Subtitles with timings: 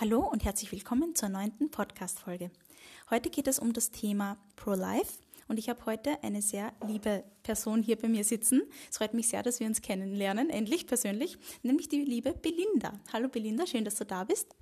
[0.00, 2.50] Hallo und herzlich willkommen zur neunten Podcast-Folge.
[3.10, 7.80] Heute geht es um das Thema Pro-Life und ich habe heute eine sehr liebe Person
[7.80, 8.62] hier bei mir sitzen.
[8.90, 12.98] Es freut mich sehr, dass wir uns kennenlernen, endlich persönlich, nämlich die liebe Belinda.
[13.12, 14.56] Hallo Belinda, schön, dass du da bist.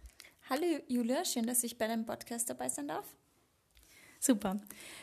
[0.50, 3.16] Hallo Julia, schön, dass ich bei deinem Podcast dabei sein darf.
[4.20, 4.60] Super.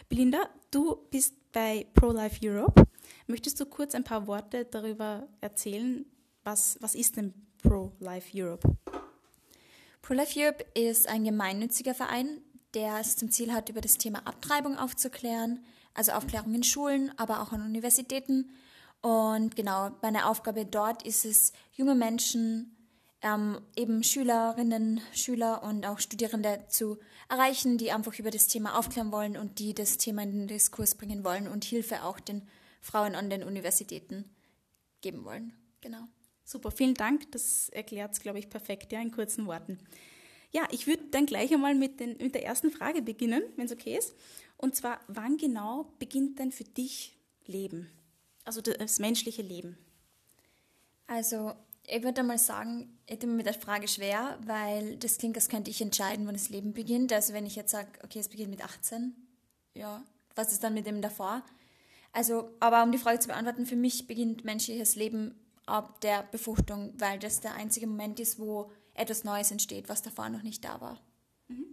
[0.10, 2.84] Belinda, du bist bei Pro-Life Europe.
[3.26, 6.06] Möchtest du kurz ein paar Worte darüber erzählen,
[6.44, 7.34] was, was ist denn
[7.64, 8.78] Pro-Life Europe?
[10.10, 12.42] Pro-Life Europe ist ein gemeinnütziger Verein,
[12.74, 17.44] der es zum Ziel hat, über das Thema Abtreibung aufzuklären, also Aufklärung in Schulen, aber
[17.44, 18.50] auch an Universitäten.
[19.02, 22.76] Und genau, meine Aufgabe dort ist es, junge Menschen,
[23.22, 26.98] ähm, eben Schülerinnen, Schüler und auch Studierende zu
[27.30, 30.96] erreichen, die einfach über das Thema aufklären wollen und die das Thema in den Diskurs
[30.96, 32.48] bringen wollen und Hilfe auch den
[32.82, 34.26] Frauen an den Universitäten
[35.02, 35.54] geben wollen.
[35.82, 36.08] Genau.
[36.50, 37.32] Super, vielen Dank.
[37.32, 39.78] Das erklärt es, glaube ich, perfekt, ja, in kurzen Worten.
[40.52, 43.72] Ja, ich würde dann gleich einmal mit, den, mit der ersten Frage beginnen, wenn es
[43.72, 44.16] okay ist.
[44.58, 47.16] Und zwar, wann genau beginnt denn für dich
[47.46, 47.88] Leben?
[48.46, 49.78] Also das menschliche Leben?
[51.06, 51.54] Also,
[51.86, 55.50] ich würde mal sagen, ich tue mir mit der Frage schwer, weil das klingt, als
[55.50, 57.14] könnte ich entscheiden, wann das Leben beginnt.
[57.14, 59.14] Also, wenn ich jetzt sage, okay, es beginnt mit 18,
[59.76, 61.44] ja, was ist dann mit dem davor?
[62.12, 65.36] Also, aber um die Frage zu beantworten, für mich beginnt menschliches Leben
[65.70, 70.30] ab der Befruchtung, weil das der einzige Moment ist, wo etwas Neues entsteht, was davor
[70.30, 71.02] noch nicht da war.
[71.48, 71.66] Mhm.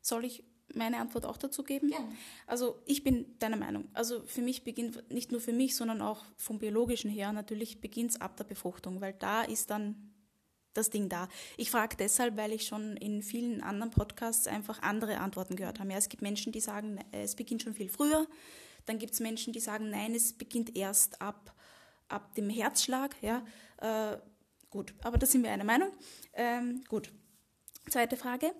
[0.00, 1.90] Soll ich meine Antwort auch dazu geben?
[1.90, 1.98] Ja.
[2.46, 3.88] Also ich bin deiner Meinung.
[3.92, 8.12] Also für mich beginnt, nicht nur für mich, sondern auch vom biologischen her, natürlich beginnt
[8.12, 10.12] es ab der Befruchtung, weil da ist dann
[10.72, 11.28] das Ding da.
[11.56, 15.90] Ich frage deshalb, weil ich schon in vielen anderen Podcasts einfach andere Antworten gehört habe.
[15.90, 18.28] Ja, es gibt Menschen, die sagen, es beginnt schon viel früher.
[18.86, 21.54] Dann gibt es Menschen, die sagen, nein, es beginnt erst ab
[22.10, 23.16] ab dem Herzschlag.
[23.22, 23.44] Ja,
[23.78, 24.18] äh,
[24.70, 25.90] gut, aber da sind wir einer Meinung.
[26.34, 27.12] Ähm, gut.
[27.88, 28.52] Zweite Frage.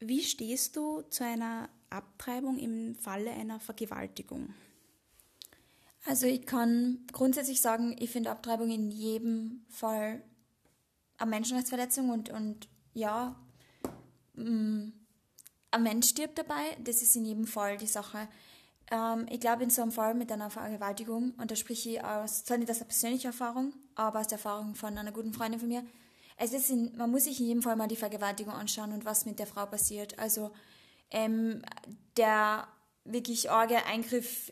[0.00, 4.54] Wie stehst du zu einer Abtreibung im Falle einer Vergewaltigung?
[6.06, 10.22] Also ich kann grundsätzlich sagen, ich finde Abtreibung in jedem Fall
[11.18, 13.36] eine Menschenrechtsverletzung und, und ja,
[14.34, 14.88] mm,
[15.72, 16.76] ein Mensch stirbt dabei.
[16.82, 18.28] Das ist in jedem Fall die Sache.
[18.90, 22.44] Ähm, ich glaube, in so einem Fall mit einer Vergewaltigung, und da spreche ich aus,
[22.44, 25.68] zwar nicht aus der persönlichen Erfahrung, aber aus der Erfahrung von einer guten Freundin von
[25.68, 25.84] mir,
[26.36, 29.26] es ist in, man muss sich in jedem Fall mal die Vergewaltigung anschauen und was
[29.26, 30.18] mit der Frau passiert.
[30.18, 30.50] Also
[31.10, 31.62] ähm,
[32.16, 32.66] der
[33.04, 34.50] wirklich arge Eingriff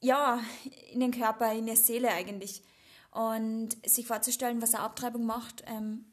[0.00, 0.40] ja,
[0.92, 2.62] in den Körper, in die Seele eigentlich.
[3.10, 6.04] Und sich vorzustellen, was eine Abtreibung macht, ähm,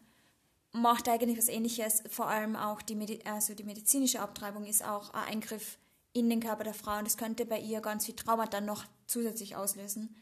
[0.72, 2.03] macht eigentlich was ähnliches.
[2.09, 5.78] Vor allem auch die, Medi also die medizinische Abtreibung ist auch ein Eingriff
[6.13, 8.85] in den Körper der Frau und das könnte bei ihr ganz viel Trauma dann noch
[9.07, 10.16] zusätzlich auslösen.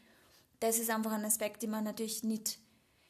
[0.60, 2.58] Das ist einfach ein Aspekt, den man natürlich nicht,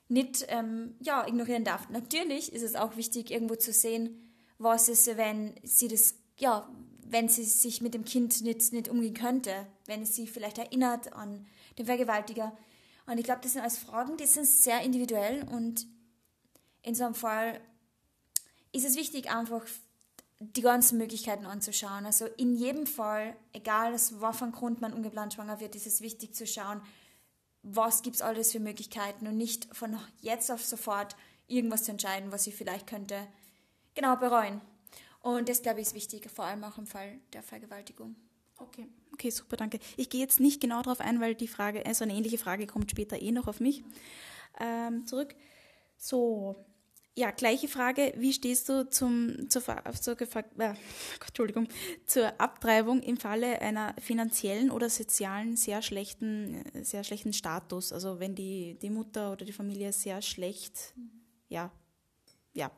[0.09, 1.89] nicht ähm, ja, ignorieren darf.
[1.91, 6.69] Natürlich ist es auch wichtig, irgendwo zu sehen, was ist, wenn sie das, ja,
[7.05, 11.13] wenn sie sich mit dem Kind nicht, nicht umgehen könnte, wenn es sie vielleicht erinnert
[11.13, 11.47] an
[11.79, 12.57] den Vergewaltiger.
[13.07, 15.87] Und ich glaube, das sind alles Fragen, die sind sehr individuell und
[16.83, 17.61] in so einem Fall
[18.73, 19.67] ist es wichtig, einfach
[20.43, 22.05] die ganzen Möglichkeiten anzuschauen.
[22.05, 26.35] Also in jedem Fall, egal aus welchem Grund man ungeplant schwanger wird, ist es wichtig
[26.35, 26.83] zu schauen,
[27.63, 31.17] was gibt es alles für Möglichkeiten und nicht von jetzt auf sofort
[31.47, 33.27] irgendwas zu entscheiden, was ich vielleicht könnte
[33.95, 34.61] genau bereuen.
[35.21, 38.17] Und das, glaube ich, ist wichtig, vor allem auch im Fall der Vergewaltigung.
[38.57, 39.79] Okay, okay, super, danke.
[39.97, 42.91] Ich gehe jetzt nicht genau darauf ein, weil die Frage, also eine ähnliche Frage kommt
[42.91, 43.85] später eh noch auf mich.
[44.59, 45.37] Ähm, zurück.
[45.97, 46.57] So,
[47.15, 48.13] ja, gleiche Frage.
[48.17, 49.63] Wie stehst du zum, zur,
[50.01, 50.75] zur, äh,
[51.27, 51.69] Entschuldigung,
[52.07, 57.93] zur Abtreibung im Falle einer finanziellen oder sozialen sehr schlechten, sehr schlechten Status?
[57.93, 60.95] Also wenn die, die Mutter oder die Familie sehr schlecht,
[61.49, 61.71] ja,
[62.55, 62.71] ja,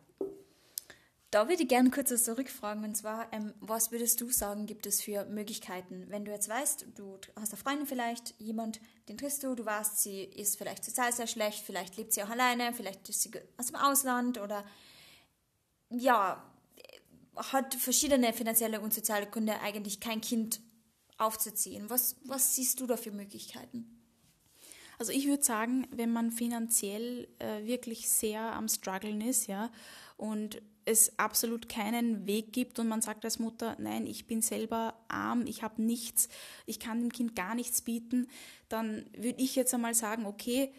[1.34, 2.84] da würde ich gerne kurz was zurückfragen.
[2.84, 6.06] Und zwar, ähm, was würdest du sagen, gibt es für Möglichkeiten?
[6.08, 10.00] Wenn du jetzt weißt, du hast eine Freundin vielleicht, jemand, den triffst du, du weißt,
[10.00, 13.66] sie ist vielleicht sozial sehr schlecht, vielleicht lebt sie auch alleine, vielleicht ist sie aus
[13.66, 14.64] dem Ausland oder
[15.90, 16.40] ja,
[17.34, 20.60] hat verschiedene finanzielle und soziale Gründe, eigentlich kein Kind
[21.18, 21.90] aufzuziehen.
[21.90, 24.00] Was, was siehst du da für Möglichkeiten?
[25.00, 29.72] Also ich würde sagen, wenn man finanziell äh, wirklich sehr am struggeln ist, ja,
[30.16, 34.94] und es absolut keinen Weg gibt und man sagt als Mutter, nein, ich bin selber
[35.08, 36.28] arm, ich habe nichts,
[36.66, 38.28] ich kann dem Kind gar nichts bieten,
[38.68, 40.72] dann würde ich jetzt einmal sagen, okay,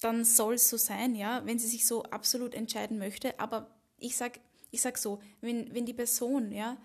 [0.00, 3.38] dann soll es so sein, ja, wenn sie sich so absolut entscheiden möchte.
[3.40, 4.38] Aber ich sag,
[4.70, 6.76] ich sag so, wenn, wenn die Person, ja,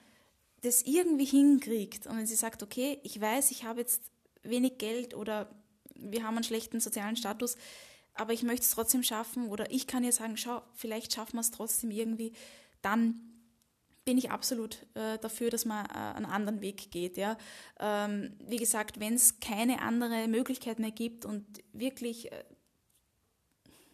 [0.61, 4.03] das irgendwie hinkriegt und wenn sie sagt, okay, ich weiß, ich habe jetzt
[4.43, 5.49] wenig Geld oder
[5.95, 7.57] wir haben einen schlechten sozialen Status,
[8.13, 11.41] aber ich möchte es trotzdem schaffen oder ich kann ja sagen, schau, vielleicht schaffen wir
[11.41, 12.33] es trotzdem irgendwie,
[12.81, 13.29] dann
[14.05, 17.15] bin ich absolut äh, dafür, dass man äh, einen anderen Weg geht.
[17.15, 17.37] Ja?
[17.79, 22.43] Ähm, wie gesagt, wenn es keine andere Möglichkeit mehr gibt und wirklich, äh,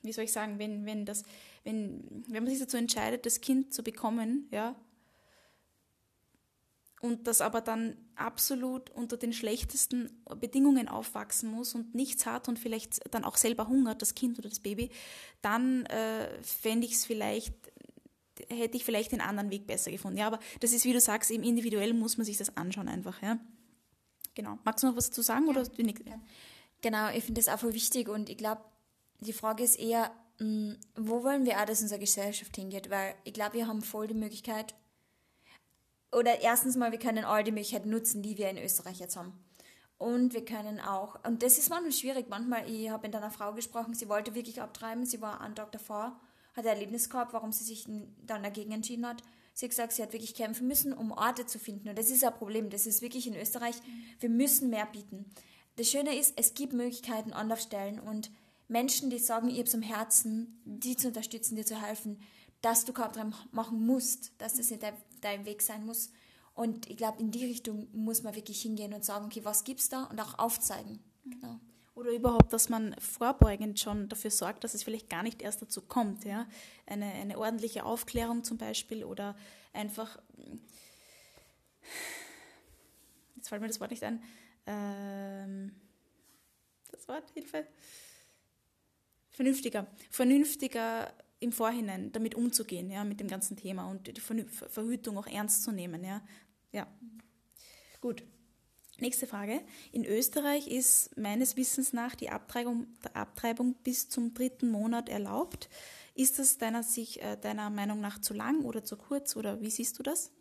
[0.03, 1.23] wie soll ich sagen, wenn, wenn, das,
[1.63, 4.75] wenn, wenn man sich dazu entscheidet, das Kind zu bekommen, ja,
[7.05, 10.09] und das aber dann absolut unter den schlechtesten
[10.39, 14.49] Bedingungen aufwachsen muss und nichts hat und vielleicht dann auch selber hungert, das Kind oder
[14.49, 14.89] das Baby,
[15.41, 17.53] dann äh, fände ich es vielleicht,
[18.49, 20.17] hätte ich vielleicht den anderen Weg besser gefunden.
[20.17, 23.21] Ja, aber das ist, wie du sagst, eben individuell muss man sich das anschauen einfach.
[23.21, 23.39] Ja?
[24.33, 24.57] Genau.
[24.63, 25.45] Magst du noch was zu sagen?
[25.45, 25.51] Ja.
[25.51, 26.01] Oder du nicht?
[26.81, 28.61] Genau, ich finde das auch voll wichtig und ich glaube,
[29.19, 32.89] die Frage ist eher, mh, hm, wo wollen wir auch, dass unsere Gesellschaft hingeht?
[32.89, 34.75] Weil ich glaube, wir haben voll die Möglichkeit,
[36.11, 39.33] oder erstens mal, wir können all die Möglichkeiten nutzen, die wir in Österreich jetzt haben.
[39.97, 43.53] Und wir können auch, und das ist manchmal schwierig, manchmal, ich habe mit einer Frau
[43.53, 46.19] gesprochen, sie wollte wirklich abtreiben, sie war einen Tag davor,
[46.53, 47.85] hat ein Erlebnis gehabt, warum sie sich
[48.25, 49.23] dann dagegen entschieden hat.
[49.53, 51.87] Sie hat gesagt, sie hat wirklich kämpfen müssen, um Orte zu finden.
[51.87, 53.75] Und das ist ein Problem, das ist wirklich in Österreich,
[54.19, 55.25] wir müssen mehr bieten.
[55.77, 58.31] Das Schöne ist, es gibt Möglichkeiten, Anlaufstellen und
[58.67, 62.19] Menschen, die sagen, ihr habt am Herzen, die zu unterstützen, dir zu helfen,
[62.61, 64.83] dass du Körpertreiben machen musst, dass das nicht
[65.25, 66.11] dein Weg sein muss.
[66.53, 69.81] Und ich glaube, in die Richtung muss man wirklich hingehen und sagen, okay, was gibt
[69.81, 70.99] es da und auch aufzeigen.
[71.25, 71.59] Genau.
[71.95, 75.81] Oder überhaupt, dass man vorbeugend schon dafür sorgt, dass es vielleicht gar nicht erst dazu
[75.81, 76.25] kommt.
[76.25, 76.47] Ja?
[76.85, 79.35] Eine, eine ordentliche Aufklärung zum Beispiel oder
[79.73, 80.19] einfach,
[83.35, 84.21] jetzt fällt mir das Wort nicht ein,
[84.65, 85.73] ähm,
[86.91, 87.65] das Wort, Hilfe,
[89.31, 95.27] vernünftiger, vernünftiger im Vorhinein damit umzugehen, ja, mit dem ganzen Thema und die Verhütung auch
[95.27, 96.21] ernst zu nehmen, ja.
[96.71, 96.87] Ja.
[98.01, 98.23] Gut.
[98.97, 99.59] Nächste Frage.
[99.91, 105.69] In Österreich ist meines Wissens nach die Abtreibung, Abtreibung bis zum dritten Monat erlaubt.
[106.13, 109.69] Ist das deiner, sich, äh, deiner Meinung nach zu lang oder zu kurz oder wie
[109.69, 110.31] siehst du das?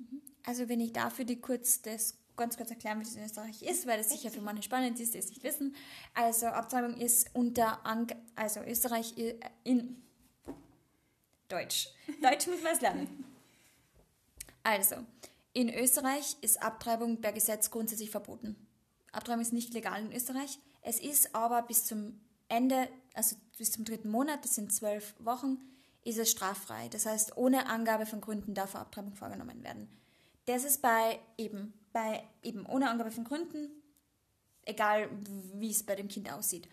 [0.45, 3.87] Also wenn ich dafür die kurz das ganz kurz erklären, wie das in Österreich ist,
[3.87, 5.75] weil das sicher für manche spannend ist, die es nicht wissen.
[6.15, 10.04] Also Abtreibung ist unter Ank also Österreich äh, in
[11.49, 11.89] Deutsch.
[12.23, 13.25] Deutsch muss man es lernen.
[14.63, 14.97] Also,
[15.53, 18.57] in Österreich ist Abtreibung per Gesetz grundsätzlich verboten.
[19.13, 20.59] Abtreibung ist nicht legal in Österreich.
[20.83, 25.59] Es ist aber bis zum Ende, also bis zum dritten Monat, das sind zwölf Wochen,
[26.03, 26.89] ist es straffrei.
[26.89, 29.89] Das heißt, ohne Angabe von Gründen darf Abtreibung vorgenommen werden.
[30.47, 33.71] Das ist bei eben, bei eben ohne Angabe von Gründen,
[34.65, 35.09] egal
[35.55, 36.69] wie es bei dem Kind aussieht.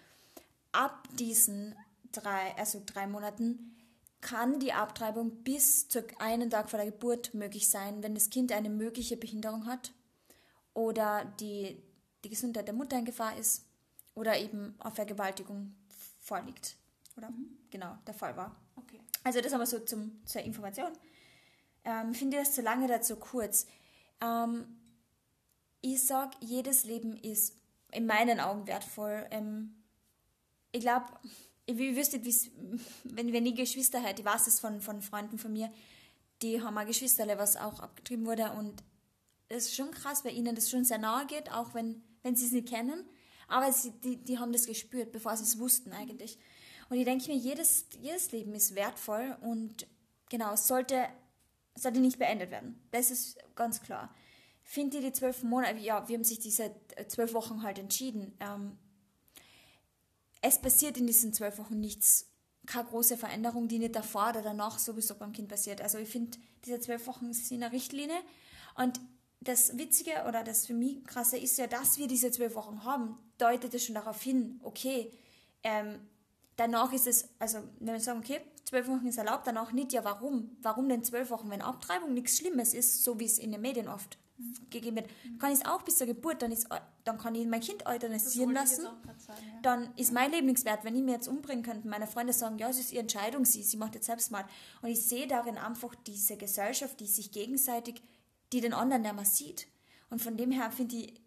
[0.72, 1.76] Ab diesen
[2.12, 3.78] drei, also drei Monaten
[4.22, 8.52] kann die Abtreibung bis zu einem Tag vor der Geburt möglich sein, wenn das Kind
[8.52, 9.92] eine mögliche Behinderung hat
[10.74, 11.82] oder die,
[12.24, 13.66] die Gesundheit der Mutter in Gefahr ist
[14.14, 15.76] oder eben auf Vergewaltigung
[16.20, 16.78] vorliegt.
[17.18, 17.58] Oder mhm.
[17.70, 18.56] genau, der Fall war.
[18.76, 19.02] Okay.
[19.24, 20.92] Also das haben wir so zum, zur Information.
[21.84, 23.66] Ähm, finde das zu lange oder zu kurz.
[24.22, 24.78] Ähm,
[25.82, 27.56] ich sage, jedes Leben ist
[27.92, 29.26] in meinen Augen wertvoll.
[29.32, 29.76] Ähm,
[30.72, 31.06] ich glaube,
[31.66, 32.52] ich wüsste nicht,
[33.04, 35.72] wenn, wenn ich Geschwister hätte, ich weiß es von, von Freunden von mir,
[36.42, 38.84] die haben ein Geschwisterle, was auch abgetrieben wurde und
[39.48, 42.46] es ist schon krass, weil ihnen das schon sehr nahe geht, auch wenn, wenn sie
[42.46, 43.06] es nicht kennen,
[43.48, 46.40] aber sie, die, die haben das gespürt, bevor sie es wussten eigentlich.
[46.90, 49.88] Und ich denke mir, jedes, jedes Leben ist wertvoll und
[50.30, 51.08] genau, sollte,
[51.76, 52.82] sollte nicht beendet werden.
[52.92, 54.14] Das ist ganz klar.
[54.64, 56.74] Finde ich die zwölf Monate, ja, wir haben sich diese
[57.08, 58.34] zwölf Wochen halt entschieden.
[58.40, 58.78] Ähm,
[60.42, 62.28] es passiert in diesen zwölf Wochen nichts,
[62.66, 65.82] keine große Veränderung, die nicht davor oder danach sowieso beim Kind passiert.
[65.82, 68.18] Also ich finde, diese zwölf Wochen sind eine Richtlinie
[68.76, 69.00] und
[69.40, 73.18] das Witzige oder das für mich krasse ist ja, dass wir diese zwölf Wochen haben,
[73.40, 75.12] deutet es schon darauf hin, okay,
[75.64, 76.00] ähm,
[76.58, 80.04] danach ist es, also wenn wir sagen, okay, zwölf Wochen ist erlaubt, danach nicht, ja
[80.04, 80.56] warum?
[80.62, 83.88] Warum denn zwölf Wochen, wenn Abtreibung nichts Schlimmes ist, so wie es in den Medien
[83.88, 84.20] oft
[84.70, 85.10] gegeben wird.
[85.40, 86.68] Kann ich es auch bis zur Geburt, dann, ist,
[87.04, 88.84] dann kann ich mein Kind euthanasieren lassen.
[88.84, 89.62] Sagen, ja.
[89.62, 90.84] Dann ist mein Leben nichts wert.
[90.84, 93.64] Wenn ich mir jetzt umbringen könnte, meine Freunde sagen, ja, es ist ihre Entscheidung, sie,
[93.64, 94.46] sie macht jetzt selbst mal.
[94.82, 98.02] Und ich sehe darin einfach diese Gesellschaft, die sich gegenseitig,
[98.54, 99.68] die den anderen nicht mehr sieht.
[100.10, 101.22] Und von dem her finde ich,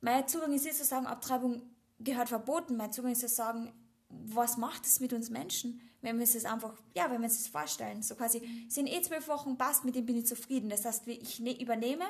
[0.00, 1.62] mein Zugang ist nicht zu sagen, Abtreibung
[1.98, 2.76] gehört verboten.
[2.76, 3.72] Mein Zugang ist zu sagen,
[4.08, 7.48] was macht es mit uns Menschen, wenn wir es einfach, ja, wenn wir uns das
[7.48, 8.02] vorstellen.
[8.02, 10.68] So quasi, sind eh zwölf Wochen, passt, mit dem bin ich zufrieden.
[10.68, 12.04] Das heißt, ich ne, übernehme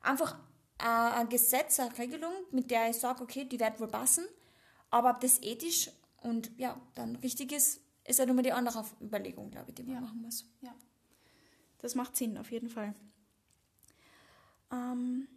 [0.00, 0.36] einfach
[0.78, 4.24] äh, ein Gesetz, eine Regelung, mit der ich sage, okay, die wird wohl passen,
[4.90, 5.90] aber ob das ethisch
[6.22, 9.82] und ja, dann richtig ist, ist ja nur mal die andere Überlegung, glaube ich, die
[9.82, 10.00] man ja.
[10.00, 10.46] machen muss.
[10.62, 10.74] Ja,
[11.78, 12.94] das macht Sinn, auf jeden Fall.
[14.72, 15.28] Ähm,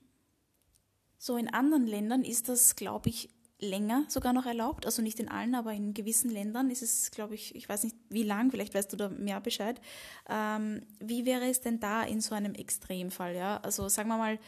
[1.17, 3.29] so in anderen Ländern ist das, glaube ich,
[3.63, 7.35] länger sogar noch erlaubt, also nicht in allen, aber in gewissen Ländern ist es, glaube
[7.35, 9.81] ich, ich weiß nicht wie lang, vielleicht weißt du da mehr Bescheid.
[10.29, 13.35] Ähm, wie wäre es denn da in so einem Extremfall?
[13.35, 13.57] Ja?
[13.57, 14.39] Also sagen wir mal,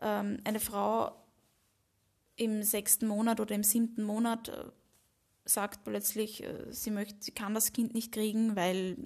[0.00, 1.12] ähm, eine Frau
[2.36, 4.64] im sechsten Monat oder im siebten Monat äh,
[5.44, 8.96] sagt plötzlich, äh, sie möchte, sie kann das Kind nicht kriegen, weil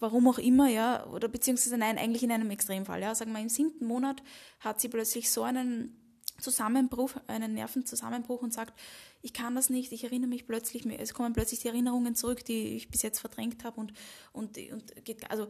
[0.00, 3.48] warum auch immer, ja, oder beziehungsweise nein, eigentlich in einem Extremfall, ja, sagen wir im
[3.48, 4.22] siebten Monat
[4.60, 6.03] hat sie plötzlich so einen
[6.38, 8.78] Zusammenbruch, einen Nervenzusammenbruch und sagt,
[9.22, 12.76] ich kann das nicht, ich erinnere mich plötzlich, es kommen plötzlich die Erinnerungen zurück, die
[12.76, 13.92] ich bis jetzt verdrängt habe und,
[14.32, 15.48] und, und geht, also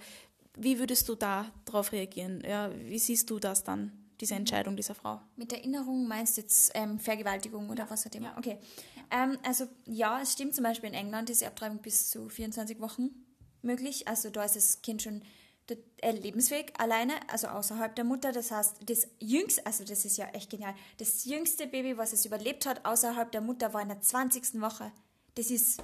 [0.57, 2.43] wie würdest du da darauf reagieren?
[2.47, 5.21] Ja, wie siehst du das dann, diese Entscheidung dieser Frau?
[5.37, 8.29] Mit Erinnerung meinst du jetzt ähm, Vergewaltigung oder was auch immer?
[8.29, 8.39] Ja.
[8.39, 8.59] Okay.
[9.11, 12.81] Ähm, also ja, es stimmt zum Beispiel in England ist die Abtreibung bis zu 24
[12.81, 13.11] Wochen
[13.63, 14.07] möglich.
[14.07, 15.23] Also da ist das Kind schon
[15.71, 18.33] äh, lebensfähig alleine, also außerhalb der Mutter.
[18.33, 22.25] Das heißt, das jüngste, also das ist ja echt genial, das jüngste Baby, was es
[22.25, 24.61] überlebt hat außerhalb der Mutter, war in der 20.
[24.61, 24.93] Woche.
[25.35, 25.83] Das ist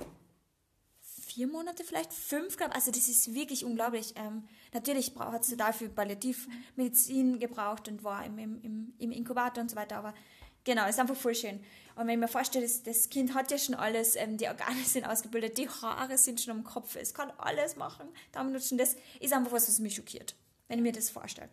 [1.03, 4.15] vier Monate vielleicht, fünf, glaube Also das ist wirklich unglaublich.
[4.17, 4.45] Ähm,
[4.75, 9.97] natürlich hat sie dafür Palliativmedizin gebraucht und war im, im, im Inkubator und so weiter,
[9.97, 10.15] aber
[10.65, 11.61] genau, ist einfach voll schön.
[11.97, 14.83] Und wenn ich mir vorstelle, das, das Kind hat ja schon alles, ähm, die Organe
[14.85, 18.09] sind ausgebildet, die Haare sind schon am Kopf, es kann alles machen.
[18.33, 20.35] Darmnutschen, das ist einfach was, was mich schockiert,
[20.69, 21.51] wenn ich mir das vorstelle.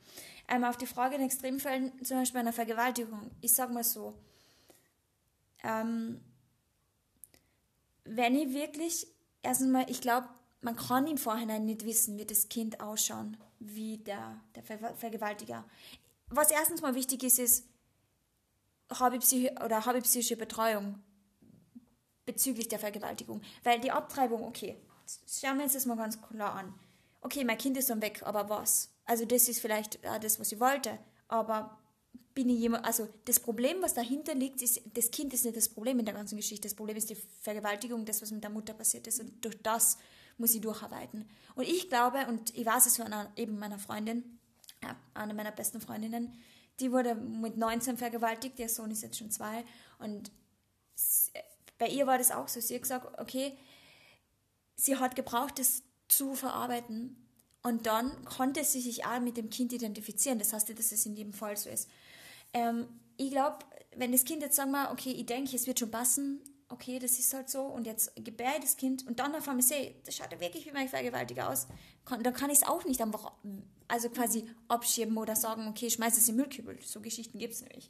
[0.48, 4.14] Ähm, auf die Frage in Extremfällen, zum Beispiel einer Vergewaltigung, ich sage mal so,
[5.64, 6.22] ähm,
[8.06, 9.08] wenn ich wirklich,
[9.42, 10.30] erstens mal, ich glaube,
[10.62, 15.66] man kann im Vorhinein nicht wissen, wie das Kind ausschauen, wie der, der Ver Vergewaltiger.
[16.30, 17.66] Was erstens mal wichtig ist, ist,
[18.90, 21.02] habe ich, oder habe ich psychische Betreuung
[22.26, 23.42] bezüglich der Vergewaltigung.
[23.64, 24.78] Weil die Abtreibung, okay,
[25.28, 26.74] schauen wir uns das mal ganz klar an.
[27.22, 28.94] Okay, mein Kind ist dann weg, aber was?
[29.06, 31.80] Also das ist vielleicht äh, das, was ich wollte, aber
[32.34, 35.70] bin ich jemand, also das Problem, was dahinter liegt, ist, das Kind ist nicht das
[35.70, 36.68] Problem in der ganzen Geschichte.
[36.68, 39.20] Das Problem ist die Vergewaltigung, das, was mit der Mutter passiert ist.
[39.20, 39.98] Und durch das
[40.38, 41.28] muss ich durcharbeiten.
[41.56, 44.40] Und ich glaube, und ich weiß es von einer, eben meiner Freundin,
[44.84, 46.38] ja, einer meiner besten Freundinnen,
[46.80, 49.64] die wurde mit 19 vergewaltigt, der Sohn ist jetzt schon zwei.
[50.00, 50.32] Und
[51.78, 52.60] bei ihr war das auch so.
[52.60, 53.58] Sie hat gesagt, okay,
[54.76, 57.16] sie hat gebraucht, das zu verarbeiten.
[57.64, 60.40] Und dann konnte sie sich auch mit dem Kind identifizieren.
[60.40, 61.90] Das heißt dass es in jedem Fall so ist.
[62.54, 63.58] Ähm, ich glaube,
[63.96, 67.18] wenn das Kind jetzt sagen wir, okay, ich denke, es wird schon passen, okay, das
[67.18, 70.16] ist halt so und jetzt gebäre ich das Kind und dann auf einmal sehe, das
[70.16, 71.68] schaut ja wirklich wie mein Vergewaltiger aus,
[72.06, 73.32] dann kann ich es auch nicht einfach,
[73.88, 76.78] also quasi abschieben oder sagen, okay, schmeiß es in den Müllkübel.
[76.84, 77.90] So Geschichten gibt es nämlich.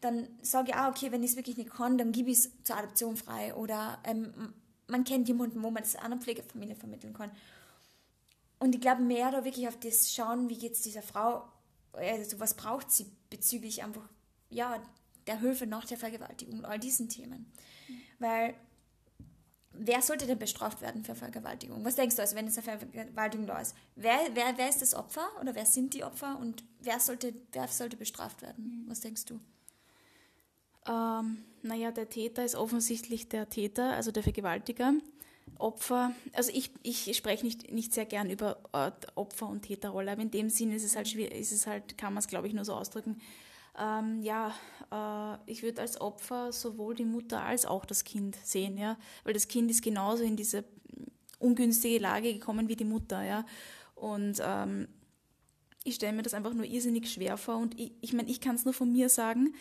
[0.00, 2.50] Dann sage ich, ah, okay, wenn ich es wirklich nicht kann, dann gebe ich es
[2.62, 4.54] zur Adoption frei oder ähm,
[4.86, 7.30] man kennt jemanden, wo man das einer Pflegefamilie vermitteln kann.
[8.58, 11.44] Und ich glaube, mehr da wirklich auf das schauen, wie geht es dieser Frau,
[11.92, 14.08] also was braucht sie bezüglich einfach,
[14.48, 14.82] ja,
[15.26, 17.50] der Hilfe nach der Vergewaltigung und all diesen Themen.
[18.24, 18.54] Weil
[19.72, 21.84] wer sollte denn bestraft werden für Vergewaltigung?
[21.84, 23.76] Was denkst du, also wenn es eine Vergewaltigung da ist?
[23.96, 27.68] Wer, wer, wer ist das Opfer oder wer sind die Opfer und wer sollte, wer
[27.68, 28.86] sollte bestraft werden?
[28.88, 29.40] Was denkst du?
[30.90, 34.94] Ähm, naja, der Täter ist offensichtlich der Täter, also der Vergewaltiger.
[35.58, 38.58] Opfer, also ich, ich spreche nicht, nicht sehr gern über
[39.16, 42.14] Opfer- und Täterrolle, aber in dem Sinn ist es halt schwierig, ist es halt, kann
[42.14, 43.20] man es glaube ich nur so ausdrücken,
[43.78, 44.54] ähm, ja,
[44.90, 49.34] äh, ich würde als Opfer sowohl die Mutter als auch das Kind sehen, ja, weil
[49.34, 50.64] das Kind ist genauso in diese
[51.38, 53.44] ungünstige Lage gekommen wie die Mutter, ja,
[53.94, 54.88] und ähm,
[55.84, 58.56] ich stelle mir das einfach nur irrsinnig schwer vor und ich, ich meine, ich kann
[58.56, 59.54] es nur von mir sagen,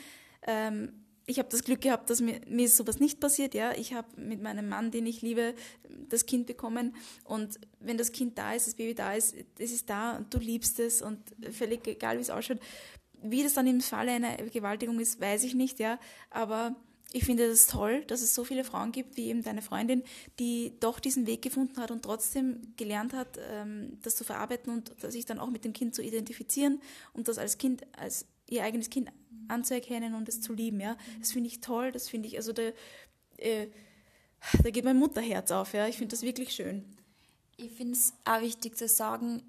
[0.44, 0.94] ähm,
[1.26, 3.54] ich habe das Glück gehabt, dass mir, mir sowas nicht passiert.
[3.54, 5.56] Ja, ich habe mit meinem Mann, den ich liebe,
[6.10, 6.96] das Kind bekommen.
[7.24, 10.38] Und wenn das Kind da ist, das Baby da ist, es ist da und du
[10.38, 11.20] liebst es und
[11.52, 12.60] völlig egal, wie es ausschaut,
[13.24, 16.00] wie das dann im Falle einer Vergewaltigung ist, weiß ich nicht, ja.
[16.30, 16.76] Aber
[17.12, 20.04] ich finde das toll, dass es so viele Frauen gibt, wie eben deine Freundin,
[20.40, 24.94] die doch diesen Weg gefunden hat und trotzdem gelernt hat, ähm, das zu verarbeiten und
[25.12, 26.82] sich dann auch mit dem Kind zu identifizieren
[27.14, 29.10] und das als Kind, als ihr eigenes Kind
[29.48, 30.98] anzuerkennen und es zu lieben, ja.
[31.20, 32.72] Das finde ich toll, das finde ich, also da,
[33.38, 33.68] äh,
[34.64, 35.88] da geht mein Mutterherz auf, ja.
[35.88, 36.84] Ich finde das wirklich schön.
[37.58, 39.44] Ich finde es auch wichtig zu sagen,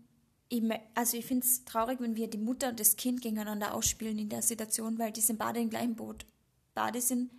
[0.94, 4.28] also ich finde es traurig, wenn wir die Mutter und das Kind gegeneinander ausspielen in
[4.28, 6.26] der Situation, weil die sind beide im gleichen Boot.
[6.74, 7.30] Beide sind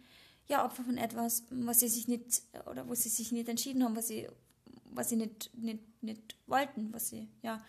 [0.47, 3.95] ja Opfer von etwas, was sie sich nicht oder wo sie sich nicht entschieden haben,
[3.95, 4.27] was sie,
[4.91, 7.63] was sie nicht, nicht, nicht wollten, was sie, ja.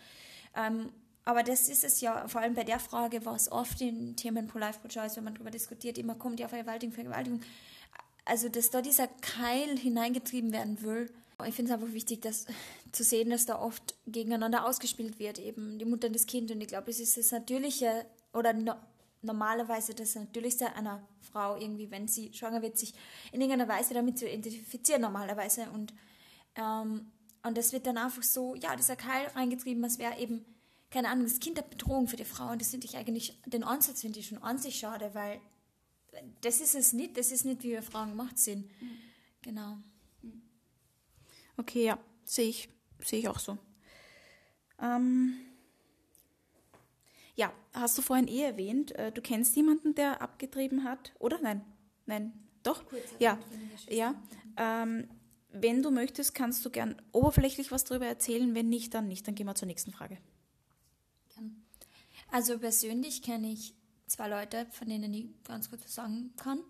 [0.54, 0.90] Ähm,
[1.24, 4.78] aber das ist es ja, vor allem bei der Frage, was oft in Themen Pro-Life,
[4.78, 7.40] Pro-Choice, wenn man darüber diskutiert, immer kommt, ja, Vergewaltigung, Vergewaltigung.
[8.24, 11.10] Also, dass da dieser Keil hineingetrieben werden will,
[11.44, 12.46] ich finde es einfach wichtig, dass,
[12.96, 16.50] zu sehen, dass da oft gegeneinander ausgespielt wird, eben die Mutter und das Kind.
[16.50, 18.74] Und ich glaube, es ist das Natürliche oder no,
[19.22, 22.94] normalerweise das Natürlichste einer Frau irgendwie, wenn sie schwanger wird, sich
[23.32, 25.92] in irgendeiner Weise damit zu identifizieren normalerweise und
[26.56, 27.10] ähm,
[27.46, 30.44] und das wird dann einfach so, ja, dieser Keil reingetrieben, als wäre eben,
[30.90, 32.50] keine Ahnung, das Kind eine Bedrohung für die Frau.
[32.50, 35.40] Und das finde ich eigentlich, den Ansatz finde ich schon an sich schade, weil
[36.40, 38.64] das ist es nicht, das ist nicht, wie wir Frauen gemacht sind.
[38.82, 38.98] Mhm.
[39.42, 39.78] Genau.
[41.56, 42.68] Okay, ja, sehe ich,
[43.02, 43.58] sehe ich auch so.
[44.80, 45.34] Ähm,
[47.34, 51.38] ja, hast du vorhin eh erwähnt, äh, du kennst jemanden, der abgetrieben hat, oder?
[51.40, 51.64] Nein,
[52.06, 52.82] nein, doch?
[53.18, 53.38] ja,
[53.88, 54.14] ja.
[54.56, 55.08] Ähm,
[55.52, 58.54] wenn du möchtest, kannst du gern oberflächlich was darüber erzählen.
[58.54, 59.26] Wenn nicht, dann nicht.
[59.26, 60.18] Dann gehen wir zur nächsten Frage.
[62.30, 63.74] Also persönlich kenne ich
[64.06, 66.60] zwei Leute, von denen ich ganz kurz was sagen kann.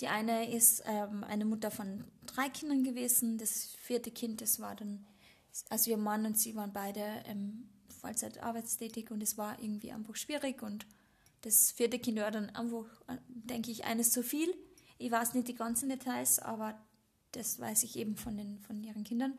[0.00, 3.36] Die eine ist ähm, eine Mutter von drei Kindern gewesen.
[3.36, 5.04] Das vierte Kind, das war dann,
[5.68, 7.68] also ihr Mann und sie waren beide ähm,
[8.00, 10.62] Vollzeit arbeitstätig und es war irgendwie einfach schwierig.
[10.62, 10.86] Und
[11.42, 14.52] das vierte Kind war dann einfach, äh, denke ich, eines zu viel.
[14.98, 16.78] Ich weiß nicht die ganzen Details, aber
[17.32, 19.38] das weiß ich eben von, den, von ihren Kindern.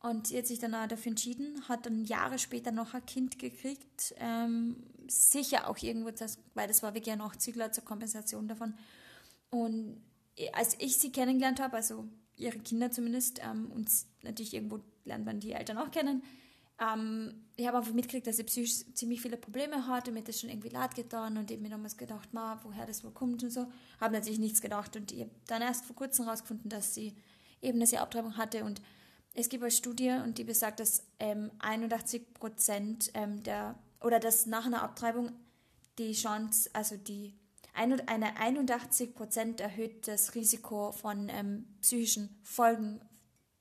[0.00, 3.38] Und sie hat sich dann auch dafür entschieden, hat dann Jahre später noch ein Kind
[3.38, 4.14] gekriegt.
[4.18, 4.76] Ähm,
[5.08, 8.74] sicher auch irgendwo, das, weil das war wirklich ein Nachzügler zur Kompensation davon.
[9.50, 10.00] Und
[10.52, 12.06] als ich sie kennengelernt habe, also
[12.38, 13.90] ihre Kinder zumindest, ähm, und
[14.22, 16.22] natürlich irgendwo lernt man die Eltern auch kennen,
[16.80, 20.50] ähm, ich habe einfach mitgekriegt, dass sie psychisch ziemlich viele Probleme hatte, mir das schon
[20.50, 23.66] irgendwie leid getan und eben mir damals gedacht, ma, woher das wohl kommt und so.
[24.00, 27.16] Habe natürlich nichts gedacht und ich habe dann erst vor kurzem herausgefunden, dass sie
[27.60, 28.80] eben eine Abtreibung hatte und
[29.34, 34.46] es gibt eine Studie und die besagt, dass ähm, 81 Prozent ähm, der oder dass
[34.46, 35.32] nach einer Abtreibung
[35.98, 37.34] die Chance, also die
[37.78, 43.00] eine 81 Prozent erhöhtes Risiko von ähm, psychischen Folgen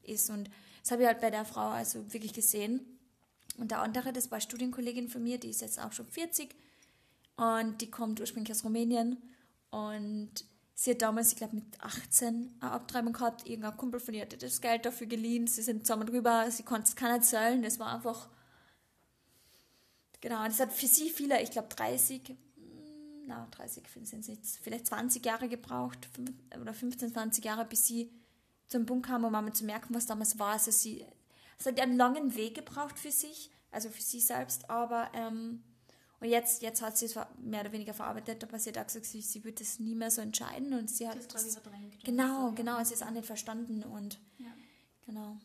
[0.04, 0.30] ist.
[0.30, 0.50] Und
[0.82, 2.98] das habe ich halt bei der Frau also wirklich gesehen.
[3.58, 6.56] Und der andere, das war Studienkollegin von mir, die ist jetzt auch schon 40
[7.36, 9.18] und die kommt ursprünglich aus Rumänien.
[9.72, 10.32] Und
[10.76, 14.38] sie hat damals, ich glaube mit 18 eine Abtreibung gehabt, irgendein Kumpel von ihr hatte
[14.38, 17.94] das Geld dafür geliehen, sie sind zusammen drüber, sie konnte es keiner zahlen, das war
[17.94, 18.30] einfach,
[20.22, 22.36] genau, das hat für sie viele, ich glaube 30,
[23.28, 26.10] na 30 sind jetzt, vielleicht 20 Jahre gebraucht
[26.60, 28.12] oder 15, 20 Jahre, bis sie
[28.68, 30.54] zum Punkt kam, um mal zu merken, was damals war.
[30.54, 31.06] Also sie,
[31.60, 35.64] es hat einen langen Weg gebraucht für sich, also für sie selbst, aber ähm,
[36.20, 39.06] und jetzt, jetzt hat sie es mehr oder weniger verarbeitet, aber sie hat auch gesagt,
[39.06, 42.04] sie, sie wird es nie mehr so entscheiden und sie hat das, verdrängt.
[42.04, 42.86] Genau, so, genau, ja.
[42.86, 44.52] sie ist auch nicht verstanden und ja.
[45.06, 45.38] genau.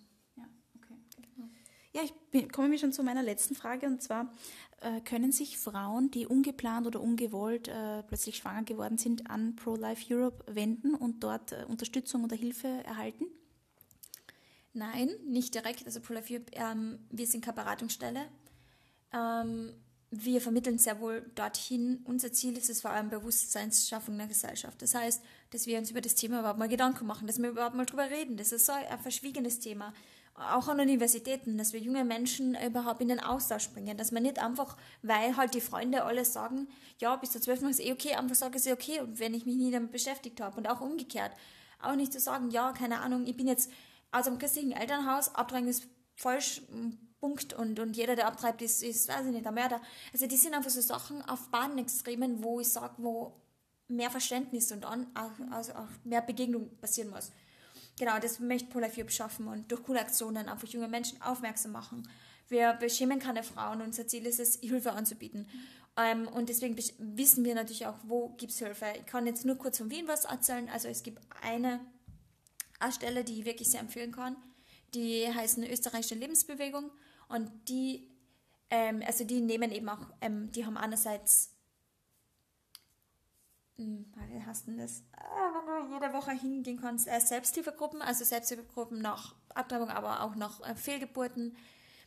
[1.94, 2.00] Ja,
[2.32, 4.32] ich komme mir schon zu meiner letzten Frage und zwar,
[4.80, 10.12] äh, können sich Frauen, die ungeplant oder ungewollt äh, plötzlich schwanger geworden sind, an Pro-Life
[10.12, 13.26] Europe wenden und dort äh, Unterstützung oder Hilfe erhalten?
[14.72, 15.84] Nein, nicht direkt.
[15.84, 18.26] Also Prolafib, ähm, wir sind keine Beratungsstelle.
[19.12, 19.74] Ähm,
[20.10, 22.00] wir vermitteln sehr wohl dorthin.
[22.04, 24.80] Unser Ziel ist es vor allem Bewusstseinsschaffung in der Gesellschaft.
[24.80, 27.76] Das heißt, dass wir uns über das Thema überhaupt mal Gedanken machen, dass wir überhaupt
[27.76, 28.36] mal drüber reden.
[28.36, 29.92] Das ist so ein verschwiegenes Thema.
[30.34, 33.96] Auch an Universitäten, dass wir junge Menschen überhaupt in den Austausch bringen.
[33.96, 36.68] Dass man nicht einfach, weil halt die Freunde alle sagen,
[36.98, 37.62] ja, bis zur 12.
[37.64, 40.56] ist eh okay, einfach sage ich okay, und wenn ich mich nie damit beschäftigt habe.
[40.56, 41.32] Und auch umgekehrt.
[41.80, 43.70] Auch nicht zu sagen, ja, keine Ahnung, ich bin jetzt
[44.10, 46.62] aus einem christlichen Elternhaus, Abtreibung ist falsch,
[47.22, 49.80] Punkt, und, und jeder, der abtreibt, ist, ist, weiß ich nicht, ein Mörder.
[50.12, 53.32] Also die sind einfach so Sachen auf Bahnextremen, wo ich sage, wo
[53.86, 55.06] mehr Verständnis und an,
[55.52, 57.30] also auch mehr Begegnung passieren muss.
[57.98, 62.08] Genau, das möchte Polar schaffen und durch coole Aktionen einfach junge Menschen aufmerksam machen.
[62.48, 63.80] Wir beschämen keine Frauen.
[63.80, 65.46] Unser Ziel ist es, Hilfe anzubieten.
[65.96, 68.86] Ähm, und deswegen wissen wir natürlich auch, wo gibt es Hilfe.
[68.98, 70.68] Ich kann jetzt nur kurz von Wien was erzählen.
[70.70, 71.80] Also es gibt eine
[72.82, 74.36] eine Stelle, die ich wirklich sehr empfehlen kann.
[74.94, 76.90] Die heißt eine österreichische Lebensbewegung
[77.28, 78.10] und die,
[78.68, 81.51] ähm, also die nehmen eben auch, ähm, die haben einerseits,
[83.76, 88.24] hm, wie heißt denn das, ah, wenn du jede Woche hingehen kannst, äh, Selbsthilfegruppen, also
[88.24, 91.56] Selbsthilfegruppen nach Abtreibung, aber auch nach äh, Fehlgeburten,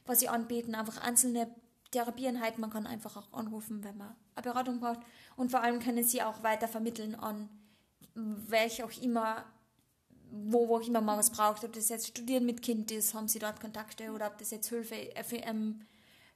[0.05, 1.53] was sie anbieten, einfach einzelne
[1.91, 4.99] Therapieeinheiten, man kann einfach auch anrufen, wenn man eine Beratung braucht
[5.35, 7.49] und vor allem können sie auch weiter vermitteln an
[8.15, 9.45] welche auch immer
[10.31, 13.39] wo, wo immer man was braucht, ob das jetzt Studieren mit Kind ist, haben sie
[13.39, 15.81] dort Kontakte oder ob das jetzt Hilfe, äh, ähm,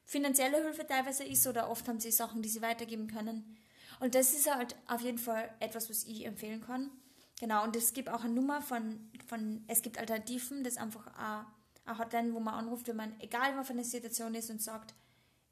[0.05, 3.57] finanzielle Hilfe teilweise ist oder oft haben sie Sachen, die sie weitergeben können.
[3.99, 6.89] Und das ist halt auf jeden Fall etwas, was ich empfehlen kann.
[7.39, 11.07] Genau, und es gibt auch eine Nummer von, von es gibt Alternativen, das ist einfach
[11.17, 11.45] eine,
[11.85, 14.93] eine Hotline, wo man anruft, wenn man, egal was für eine Situation ist und sagt,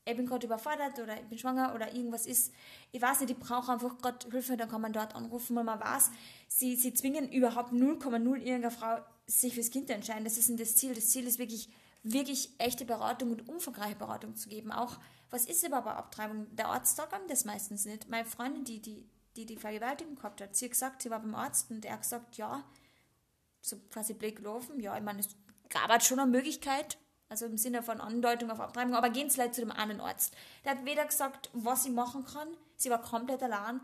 [0.04, 2.54] ich bin gerade überfordert oder ich bin schwanger oder irgendwas ist,
[2.92, 5.80] ich weiß nicht, ich brauche einfach gerade Hilfe, dann kann man dort anrufen, weil man
[5.80, 6.12] weiß,
[6.48, 10.24] sie, sie zwingen überhaupt 0,0 irgendeine Frau sich fürs Kind zu entscheiden.
[10.24, 10.94] Das ist nicht das Ziel.
[10.94, 11.70] Das Ziel ist wirklich
[12.14, 14.72] wirklich echte Beratung und umfangreiche Beratung zu geben.
[14.72, 14.98] Auch,
[15.30, 16.48] was ist überhaupt Abtreibung?
[16.56, 18.10] Der Arzt sagt einem das meistens nicht.
[18.10, 21.36] Meine Freundin, die die, die, die Vergewaltigung gehabt hat, sie hat gesagt, sie war beim
[21.36, 22.64] Arzt und er hat gesagt, ja,
[23.62, 25.30] so quasi Blick gelaufen, ja, ich meine, es
[25.70, 26.98] gab halt schon eine Möglichkeit,
[27.30, 30.36] also im Sinne von Andeutung auf Abtreibung, aber gehen Sie leider zu dem einen Arzt.
[30.64, 33.82] Der hat weder gesagt, was sie machen kann, sie war komplett allein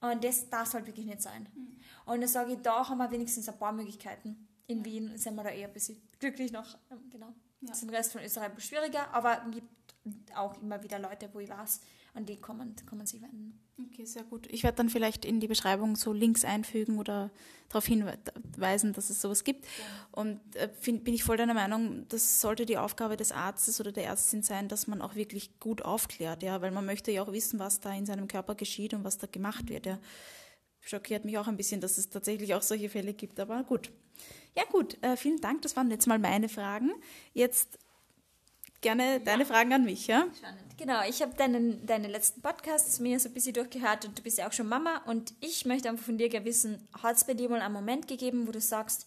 [0.00, 1.48] und das darf halt wirklich nicht sein.
[1.54, 1.80] Mhm.
[2.06, 4.48] Und dann sage ich, da haben wir wenigstens ein paar Möglichkeiten.
[4.66, 4.84] In.
[4.84, 7.34] Wien sind wir da eher ein bisschen glücklich noch, ähm, genau.
[7.60, 7.68] Ja.
[7.68, 9.68] Das ist im Rest von Österreich schwieriger, aber es gibt
[10.36, 11.80] auch immer wieder Leute, wo ich weiß,
[12.14, 13.60] an die kommen, kommen sie wenden.
[13.76, 14.46] Okay, sehr gut.
[14.52, 17.30] Ich werde dann vielleicht in die Beschreibung so Links einfügen oder
[17.68, 19.64] darauf hinweisen, dass es sowas gibt.
[19.64, 19.70] Ja.
[20.12, 23.90] Und äh, find, bin ich voll deiner Meinung, das sollte die Aufgabe des Arztes oder
[23.90, 27.32] der Ärztin sein, dass man auch wirklich gut aufklärt, ja, weil man möchte ja auch
[27.32, 29.98] wissen, was da in seinem Körper geschieht und was da gemacht wird, ja.
[30.80, 33.90] Schockiert mich auch ein bisschen, dass es tatsächlich auch solche Fälle gibt, aber gut.
[34.56, 36.92] Ja, gut, äh, vielen Dank, das waren jetzt mal meine Fragen.
[37.32, 37.78] Jetzt
[38.80, 39.48] gerne deine ja.
[39.48, 40.26] Fragen an mich, ja?
[40.36, 40.78] Spannend.
[40.78, 44.38] Genau, ich habe deinen, deine letzten Podcasts mir so ein bisschen durchgehört und du bist
[44.38, 47.34] ja auch schon Mama und ich möchte einfach von dir gerne wissen, hat es bei
[47.34, 49.06] dir mal einen Moment gegeben, wo du sagst,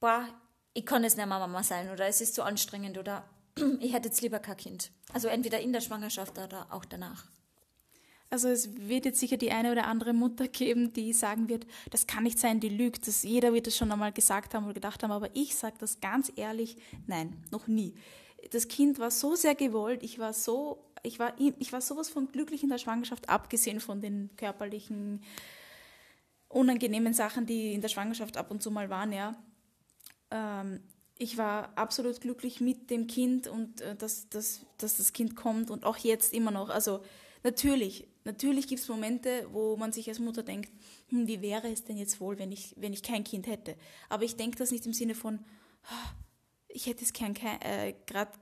[0.00, 0.26] boah,
[0.72, 3.24] ich kann jetzt nicht mehr Mama sein oder es ist zu anstrengend oder
[3.80, 4.90] ich hätte jetzt lieber kein Kind.
[5.12, 7.26] Also entweder in der Schwangerschaft oder auch danach.
[8.30, 12.06] Also es wird jetzt sicher die eine oder andere Mutter geben, die sagen wird, das
[12.06, 13.08] kann nicht sein, die lügt.
[13.08, 16.00] Das, jeder wird es schon einmal gesagt haben oder gedacht haben, aber ich sage das
[16.00, 17.94] ganz ehrlich, nein, noch nie
[18.50, 22.30] das Kind war so sehr gewollt, ich war so, ich war, ich war sowas von
[22.30, 25.22] glücklich in der Schwangerschaft, abgesehen von den körperlichen,
[26.48, 29.36] unangenehmen Sachen, die in der Schwangerschaft ab und zu mal waren, ja.
[30.30, 30.80] Ähm,
[31.16, 35.70] ich war absolut glücklich mit dem Kind und äh, dass, dass, dass das Kind kommt
[35.70, 36.70] und auch jetzt immer noch.
[36.70, 37.00] Also
[37.42, 40.70] natürlich, natürlich gibt es Momente, wo man sich als Mutter denkt,
[41.08, 43.76] hm, wie wäre es denn jetzt wohl, wenn ich, wenn ich kein Kind hätte.
[44.08, 45.38] Aber ich denke das nicht im Sinne von,
[45.84, 46.10] oh,
[46.68, 48.32] ich hätte es gern, äh, gerade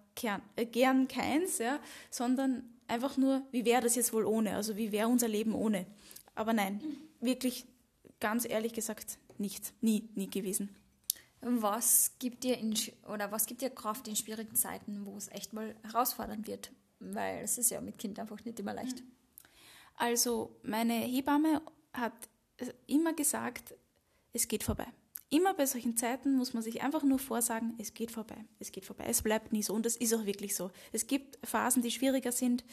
[0.56, 4.56] äh, gern keins, ja, sondern einfach nur, wie wäre das jetzt wohl ohne?
[4.56, 5.86] Also wie wäre unser Leben ohne?
[6.34, 6.80] Aber nein,
[7.20, 7.66] wirklich
[8.20, 10.74] ganz ehrlich gesagt nicht, nie, nie gewesen.
[11.40, 12.74] Was gibt dir in,
[13.08, 16.72] oder was gibt dir Kraft in schwierigen Zeiten, wo es echt mal herausfordernd wird?
[16.98, 19.04] Weil es ist ja mit Kind einfach nicht immer leicht.
[19.98, 22.14] Also meine Hebamme hat
[22.86, 23.74] immer gesagt,
[24.32, 24.86] es geht vorbei
[25.30, 28.86] immer bei solchen Zeiten muss man sich einfach nur vorsagen, es geht vorbei, es geht
[28.86, 30.70] vorbei, es bleibt nie so und das ist auch wirklich so.
[30.92, 32.64] Es gibt Phasen, die schwieriger sind.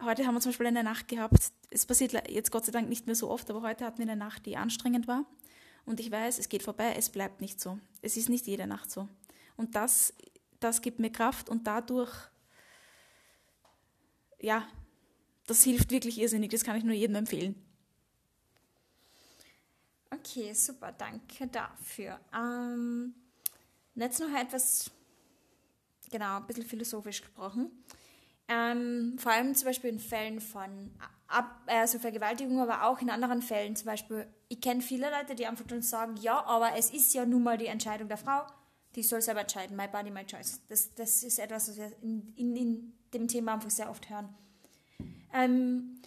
[0.00, 3.06] Heute haben wir zum Beispiel eine Nacht gehabt, es passiert jetzt Gott sei Dank nicht
[3.06, 5.26] mehr so oft, aber heute hatten wir eine Nacht, die anstrengend war
[5.84, 7.78] und ich weiß, es geht vorbei, es bleibt nicht so.
[8.00, 9.08] Es ist nicht jede Nacht so.
[9.56, 10.14] Und das,
[10.60, 12.14] das gibt mir Kraft und dadurch,
[14.40, 14.66] ja,
[15.48, 17.54] das hilft wirklich irrsinnig, das kann ich nur jedem empfehlen.
[20.10, 22.20] Okay, super, danke dafür.
[22.34, 23.14] Ähm,
[23.94, 24.90] jetzt noch etwas,
[26.10, 27.70] genau, ein bisschen philosophisch gesprochen.
[28.46, 30.90] Ähm, vor allem zum Beispiel in Fällen von
[31.30, 33.76] Ab also Vergewaltigung, aber auch in anderen Fällen.
[33.76, 37.26] Zum Beispiel, ich kenne viele Leute, die einfach schon sagen, ja, aber es ist ja
[37.26, 38.46] nun mal die Entscheidung der Frau,
[38.94, 39.76] die soll selber entscheiden.
[39.76, 40.62] My body, my choice.
[40.68, 44.34] Das, das ist etwas, was wir in, in, in dem Thema einfach sehr oft hören.
[45.32, 46.00] Ähm,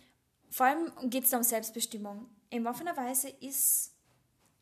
[0.50, 2.30] vor allem geht es da um Selbstbestimmung.
[2.50, 3.94] In offener Weise ist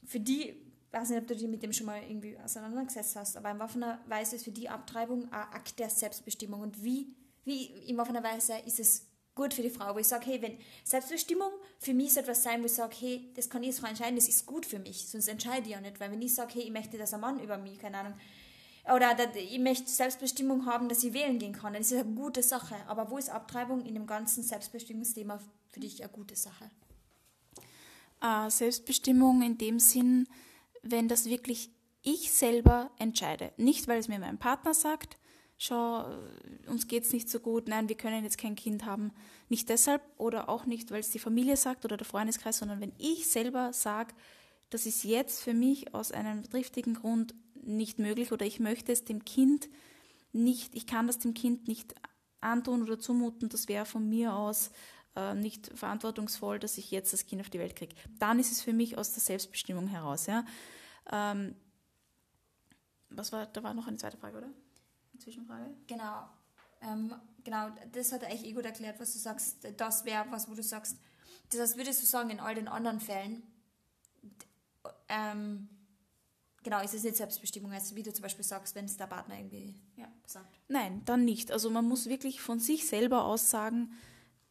[0.06, 0.58] für die, ich
[0.91, 4.00] weiß nicht, ob du dich mit dem schon mal irgendwie auseinandergesetzt hast, aber in offener
[4.08, 6.62] Weise ist für die Abtreibung ein Akt der Selbstbestimmung.
[6.62, 10.26] Und wie, wie in offener Weise ist es gut für die Frau, wo ich sage,
[10.26, 13.69] hey, wenn Selbstbestimmung für mich so etwas sein, wo ich sage, hey, das kann ich
[13.69, 16.22] als Frau entscheiden, das ist gut für mich, sonst entscheide ich ja nicht, weil wenn
[16.22, 18.15] ich sage, hey, ich möchte, dass ein Mann über mich, keine Ahnung,
[18.95, 22.43] oder ich möchte Selbstbestimmung haben, dass ich wählen gehen kann, dann ist das eine gute
[22.43, 22.75] Sache.
[22.88, 26.69] Aber wo ist Abtreibung in dem ganzen Selbstbestimmungsthema für dich eine gute Sache?
[28.21, 30.28] äh, Selbstbestimmung in dem Sinn,
[30.82, 31.69] wenn das wirklich
[32.02, 33.52] ich selber entscheide.
[33.58, 35.17] Nicht, weil es mir mein Partner sagt,
[35.58, 39.12] schau, äh, uns geht es nicht so gut, nein, wir können jetzt kein Kind haben.
[39.49, 42.93] Nicht deshalb oder auch nicht, weil es die Familie sagt oder der Freundeskreis, sondern wenn
[42.97, 44.13] ich selber sage,
[44.69, 49.06] das ist jetzt für mich aus einem triftigen Grund nicht möglich oder ich möchte es
[49.06, 49.69] dem Kind
[50.32, 51.95] nicht, ich kann das dem Kind nicht
[52.41, 54.72] antun oder zumuten, das wäre von mir aus
[55.15, 57.95] äh, nicht verantwortungsvoll, dass ich jetzt das Kind auf die Welt kriege.
[58.19, 60.28] Dann ist es für mich aus der Selbstbestimmung heraus.
[60.28, 60.45] Ja.
[61.12, 61.56] Ähm,
[63.10, 64.48] was war, da war noch eine zweite Frage, oder?
[64.48, 65.74] Eine Zwischenfrage?
[65.88, 66.30] Genau.
[66.82, 69.67] Ähm, genau, das hat eigentlich eh gut erklärt, was du sagst.
[69.78, 70.98] Das wäre was, wo du sagst.
[71.50, 73.41] Das heißt, würdest du sagen, in all den anderen Fällen,
[75.08, 75.67] ähm,
[76.63, 79.38] genau, ist es nicht Selbstbestimmung, also wie du zum Beispiel sagst, wenn es der Partner
[79.38, 80.08] irgendwie ja.
[80.26, 80.60] sagt?
[80.67, 81.52] Nein, dann nicht.
[81.52, 83.91] Also man muss wirklich von sich selber aus sagen,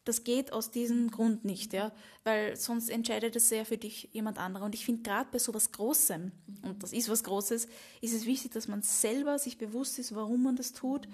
[0.09, 1.93] das geht aus diesem Grund nicht, ja,
[2.25, 4.65] weil sonst entscheidet es ja für dich jemand anderer.
[4.65, 7.69] Und ich finde gerade bei so was Großem, und das ist was Großes,
[8.01, 11.07] ist es wichtig, dass man selber sich bewusst ist, warum man das tut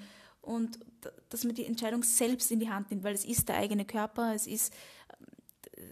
[0.43, 0.79] und
[1.29, 4.33] dass man die Entscheidung selbst in die Hand nimmt, weil es ist der eigene Körper,
[4.33, 4.73] es ist,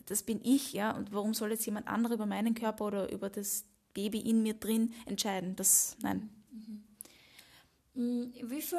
[0.06, 3.30] das bin ich, ja, und warum soll jetzt jemand anderer über meinen Körper oder über
[3.30, 5.56] das Baby in mir drin entscheiden?
[5.56, 6.30] Das, nein.
[7.94, 8.32] Mhm.
[8.44, 8.78] Wie viel,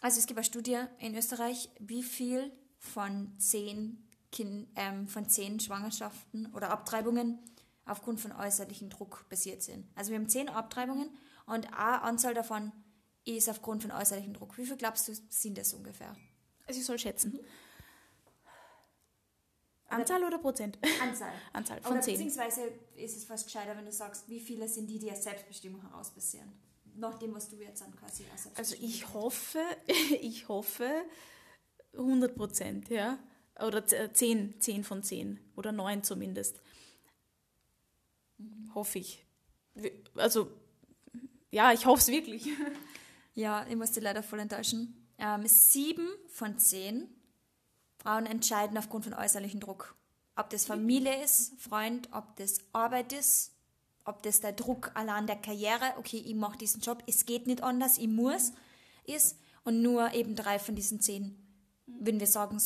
[0.00, 5.60] also es gibt eine Studie in Österreich, wie viel von zehn, kind, ähm, von zehn
[5.60, 7.38] Schwangerschaften oder Abtreibungen
[7.84, 9.86] aufgrund von äußerlichem Druck basiert sind.
[9.94, 11.10] Also wir haben zehn Abtreibungen
[11.46, 12.72] und eine Anzahl davon
[13.24, 14.56] ist aufgrund von äußerlichem Druck.
[14.58, 16.16] Wie viel glaubst du, sind das ungefähr?
[16.66, 17.32] Also ich soll schätzen.
[17.32, 17.40] Mhm.
[19.88, 20.78] Anzahl oder Prozent?
[21.02, 21.32] Anzahl.
[21.52, 22.14] Anzahl von oder zehn.
[22.14, 25.80] Beziehungsweise ist es fast gescheiter, wenn du sagst, wie viele sind die, die als Selbstbestimmung
[25.80, 26.52] herausbasieren?
[26.96, 29.60] Nach dem, was du jetzt dann quasi als Also ich hoffe,
[30.20, 30.88] ich hoffe,
[31.92, 33.18] 100 Prozent, ja.
[33.60, 36.60] Oder 10, äh, 10 von 10 oder 9 zumindest.
[38.36, 38.72] Mhm.
[38.74, 39.24] Hoffe ich.
[40.14, 40.50] Also,
[41.50, 42.48] ja, ich hoffe es wirklich.
[43.34, 45.08] Ja, ich muss dich leider voll enttäuschen.
[45.16, 47.08] Ähm, sieben von zehn
[48.08, 49.94] Frauen entscheiden aufgrund von äußerlichem Druck.
[50.34, 53.52] Ob das Familie ist, Freund, ob das Arbeit ist,
[54.06, 57.62] ob das der Druck allein der Karriere, okay, ich mache diesen Job, es geht nicht
[57.62, 58.52] anders, ich muss,
[59.04, 59.36] ist.
[59.62, 61.36] Und nur eben drei von diesen zehn
[61.86, 62.58] würden wir sagen,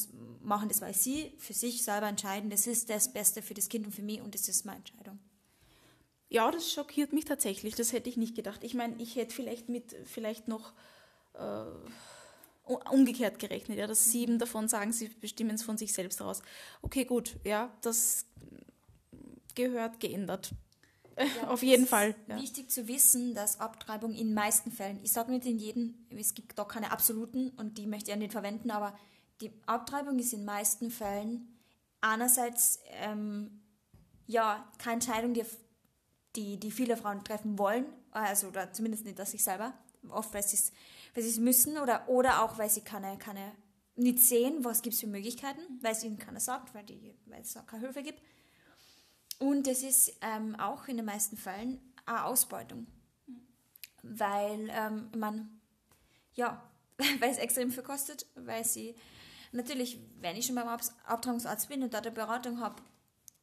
[0.42, 3.84] machen das, weil sie für sich selber entscheiden, das ist das Beste für das Kind
[3.86, 5.18] und für mich und das ist meine Entscheidung.
[6.28, 7.74] Ja, das schockiert mich tatsächlich.
[7.74, 8.62] Das hätte ich nicht gedacht.
[8.62, 10.72] Ich meine, ich hätte vielleicht mit vielleicht noch
[11.34, 11.64] äh,
[12.76, 16.42] umgekehrt gerechnet, ja, dass sieben davon sagen, sie bestimmen es von sich selbst heraus.
[16.82, 18.26] Okay, gut, ja, das
[19.54, 20.52] gehört geändert.
[21.18, 22.14] Ja, Auf jeden Fall.
[22.26, 22.40] Ja.
[22.40, 26.58] Wichtig zu wissen, dass Abtreibung in meisten Fällen, ich sage nicht in jedem, es gibt
[26.58, 28.96] da keine absoluten und die möchte ich ja nicht verwenden, aber
[29.40, 31.58] die Abtreibung ist in meisten Fällen
[32.00, 33.60] einerseits ähm,
[34.26, 35.44] ja keine Entscheidung, die,
[36.36, 39.74] die, die viele Frauen treffen wollen, also oder zumindest nicht, dass ich selber,
[40.08, 40.32] oft
[41.14, 43.52] weil sie es müssen oder, oder auch weil sie keine, keine
[43.94, 47.42] nicht sehen, was gibt es für Möglichkeiten, weil es ihnen keiner sagt, weil, die, weil
[47.42, 48.20] es auch keine Hilfe gibt.
[49.38, 52.86] Und es ist ähm, auch in den meisten Fällen eine Ausbeutung.
[54.02, 55.60] Weil ähm, man,
[56.34, 56.70] ja,
[57.20, 58.94] weil es extrem viel kostet, weil sie,
[59.52, 62.82] natürlich, wenn ich schon beim Abtragungsarzt bin und da eine Beratung habe,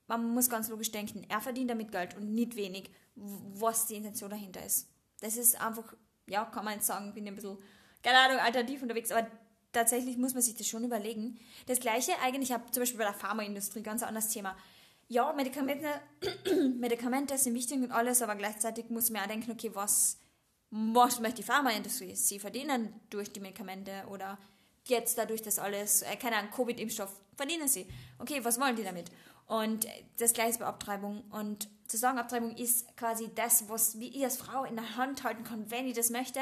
[0.07, 4.31] man muss ganz logisch denken, er verdient damit Geld und nicht wenig, was die Intention
[4.31, 4.89] dahinter ist.
[5.21, 5.93] Das ist einfach,
[6.29, 7.57] ja, kann man jetzt sagen, bin ein bisschen,
[8.03, 9.27] keine Ahnung, alternativ unterwegs, aber
[9.71, 11.39] tatsächlich muss man sich das schon überlegen.
[11.67, 14.55] Das gleiche eigentlich, ich habe zum Beispiel bei der Pharmaindustrie ganz anderes Thema
[15.09, 15.87] ja, Medikamente,
[16.79, 20.19] Medikamente sind wichtig und alles, aber gleichzeitig muss man auch denken, okay, was,
[20.69, 22.15] was möchte die Pharmaindustrie?
[22.15, 24.37] Sie verdienen durch die Medikamente oder
[24.85, 27.87] jetzt dadurch, dass alles, äh, keine Ahnung, Covid-Impfstoff, verdienen sie.
[28.19, 29.09] Okay, was wollen die damit?
[29.49, 31.23] Und das gleiche ist bei Abtreibung.
[31.31, 35.43] Und zu sagen, Abtreibung ist quasi das, was ich als Frau in der Hand halten
[35.43, 36.39] kann, wenn ich das möchte,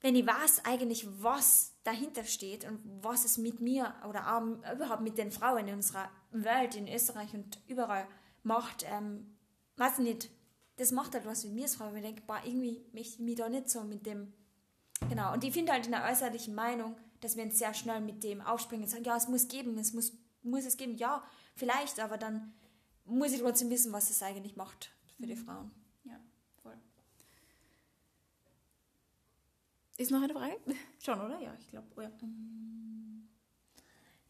[0.00, 5.02] wenn ich weiß eigentlich, was dahinter steht und was es mit mir oder auch überhaupt
[5.02, 8.06] mit den Frauen in unserer Welt, in Österreich und überall
[8.44, 9.36] macht, ähm,
[9.76, 10.30] weiß nicht,
[10.76, 13.18] das macht halt was mit mir als Frau, weil ich denke, boah, irgendwie möchte ich
[13.18, 14.32] mich da nicht so mit dem,
[15.08, 18.22] genau, und ich finde halt in der äußerlichen Meinung, dass wir uns sehr schnell mit
[18.22, 21.24] dem aufspringen und sagen, ja, es muss geben, es muss, muss es geben, ja,
[21.56, 22.52] vielleicht, aber dann
[23.04, 25.44] muss ich trotzdem wissen, was es eigentlich macht für die mhm.
[25.44, 25.82] Frauen.
[30.02, 30.56] Ist noch eine Frage?
[30.98, 31.38] Schon, oder?
[31.40, 31.86] Ja, ich glaube.
[31.96, 32.10] Oh ja.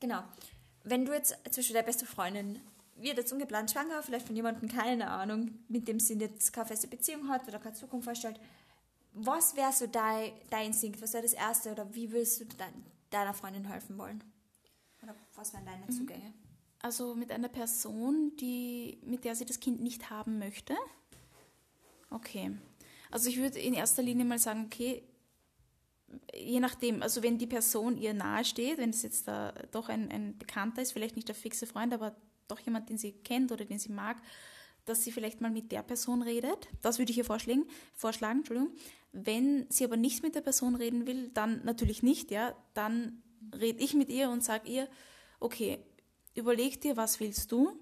[0.00, 0.22] Genau.
[0.84, 2.60] Wenn du jetzt zwischen der beste Freundin
[2.96, 6.88] wird jetzt ungeplant schwanger, vielleicht von jemandem, keine Ahnung, mit dem sie jetzt keine feste
[6.88, 8.38] Beziehung hat oder keine Zukunft vorstellt,
[9.14, 11.00] was wäre so dein, dein Instinkt?
[11.00, 12.72] Was wäre das Erste oder wie würdest du dein,
[13.10, 14.22] deiner Freundin helfen wollen?
[15.02, 16.34] Oder was wären deine mhm.
[16.82, 20.74] Also mit einer Person, die, mit der sie das Kind nicht haben möchte.
[22.10, 22.50] Okay.
[23.10, 25.02] Also ich würde in erster Linie mal sagen, okay,
[26.34, 30.10] je nachdem, also wenn die Person ihr nahe steht, wenn es jetzt da doch ein,
[30.10, 32.16] ein Bekannter ist, vielleicht nicht der fixe Freund, aber
[32.48, 34.16] doch jemand, den sie kennt oder den sie mag,
[34.84, 36.68] dass sie vielleicht mal mit der Person redet.
[36.80, 37.64] Das würde ich ihr vorschlagen.
[37.94, 38.74] vorschlagen Entschuldigung.
[39.12, 42.56] Wenn sie aber nicht mit der Person reden will, dann natürlich nicht, ja.
[42.74, 43.22] Dann
[43.54, 44.88] rede ich mit ihr und sage ihr,
[45.38, 45.78] okay,
[46.34, 47.78] überleg dir, was willst du?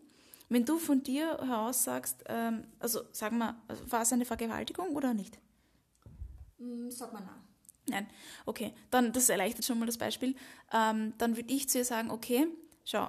[0.49, 5.15] Wenn du von dir heraus sagst, ähm, also sagen wir, war es eine Vergewaltigung oder
[5.15, 5.39] nicht?
[6.59, 7.41] Mm, sag mal nein.
[7.89, 8.07] Nein.
[8.47, 10.35] Okay, dann das erleichtert schon mal das Beispiel.
[10.73, 12.47] Ähm, dann würde ich zu ihr sagen, okay,
[12.85, 13.09] schau,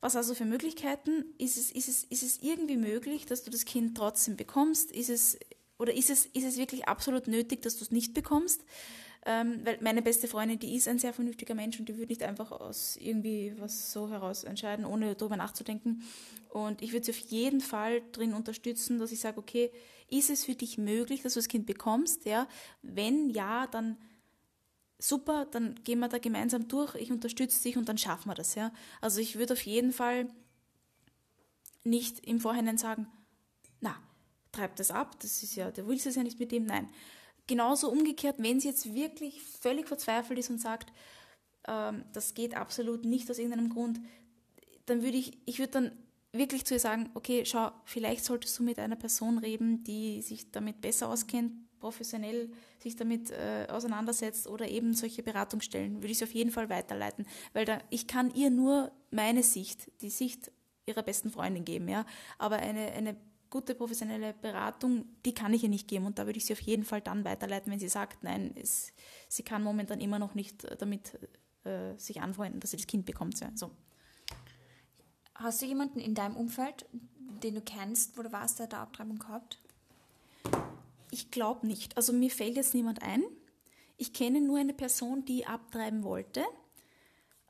[0.00, 1.24] was du für Möglichkeiten?
[1.38, 4.90] Ist es, ist, es, ist es irgendwie möglich, dass du das Kind trotzdem bekommst?
[4.92, 5.38] Ist es,
[5.78, 8.62] oder ist es, ist es wirklich absolut nötig, dass du es nicht bekommst?
[9.26, 12.22] Ähm, weil meine beste Freundin, die ist ein sehr vernünftiger Mensch und die würde nicht
[12.22, 16.02] einfach aus irgendwie was so heraus entscheiden, ohne darüber nachzudenken.
[16.50, 19.70] Und ich würde sie auf jeden Fall drin unterstützen, dass ich sage, okay,
[20.10, 22.26] ist es für dich möglich, dass du das Kind bekommst?
[22.26, 22.46] Ja,
[22.82, 23.96] wenn ja, dann
[24.98, 28.54] super, dann gehen wir da gemeinsam durch, ich unterstütze dich und dann schaffen wir das,
[28.54, 28.72] ja.
[29.00, 30.28] Also ich würde auf jeden Fall
[31.82, 33.06] nicht im Vorhinein sagen,
[33.80, 33.96] na,
[34.52, 36.88] treib das ab, das ist ja, der willst es ja nicht mit dem, nein.
[37.46, 40.92] Genauso umgekehrt, wenn sie jetzt wirklich völlig verzweifelt ist und sagt,
[41.68, 44.00] ähm, das geht absolut nicht aus irgendeinem Grund,
[44.86, 45.92] dann würde ich, ich würde dann
[46.32, 50.50] wirklich zu ihr sagen, okay, schau, vielleicht solltest du mit einer Person reden, die sich
[50.50, 56.24] damit besser auskennt, professionell sich damit äh, auseinandersetzt oder eben solche Beratungsstellen, würde ich sie
[56.24, 60.50] auf jeden Fall weiterleiten, weil da, ich kann ihr nur meine Sicht, die Sicht
[60.86, 62.04] ihrer besten Freundin geben, ja,
[62.38, 63.16] aber eine, eine
[63.54, 66.60] gute professionelle Beratung, die kann ich ihr nicht geben und da würde ich sie auf
[66.60, 68.92] jeden Fall dann weiterleiten, wenn sie sagt, nein, es,
[69.28, 71.16] sie kann momentan immer noch nicht damit
[71.62, 73.38] äh, sich anfreunden, dass sie das Kind bekommt.
[73.38, 73.70] Ja, so.
[75.36, 76.84] Hast du jemanden in deinem Umfeld,
[77.44, 79.60] den du kennst, wo du warst, der da Abtreibung gehabt?
[81.12, 81.96] Ich glaube nicht.
[81.96, 83.22] Also mir fällt jetzt niemand ein.
[83.98, 86.42] Ich kenne nur eine Person, die abtreiben wollte.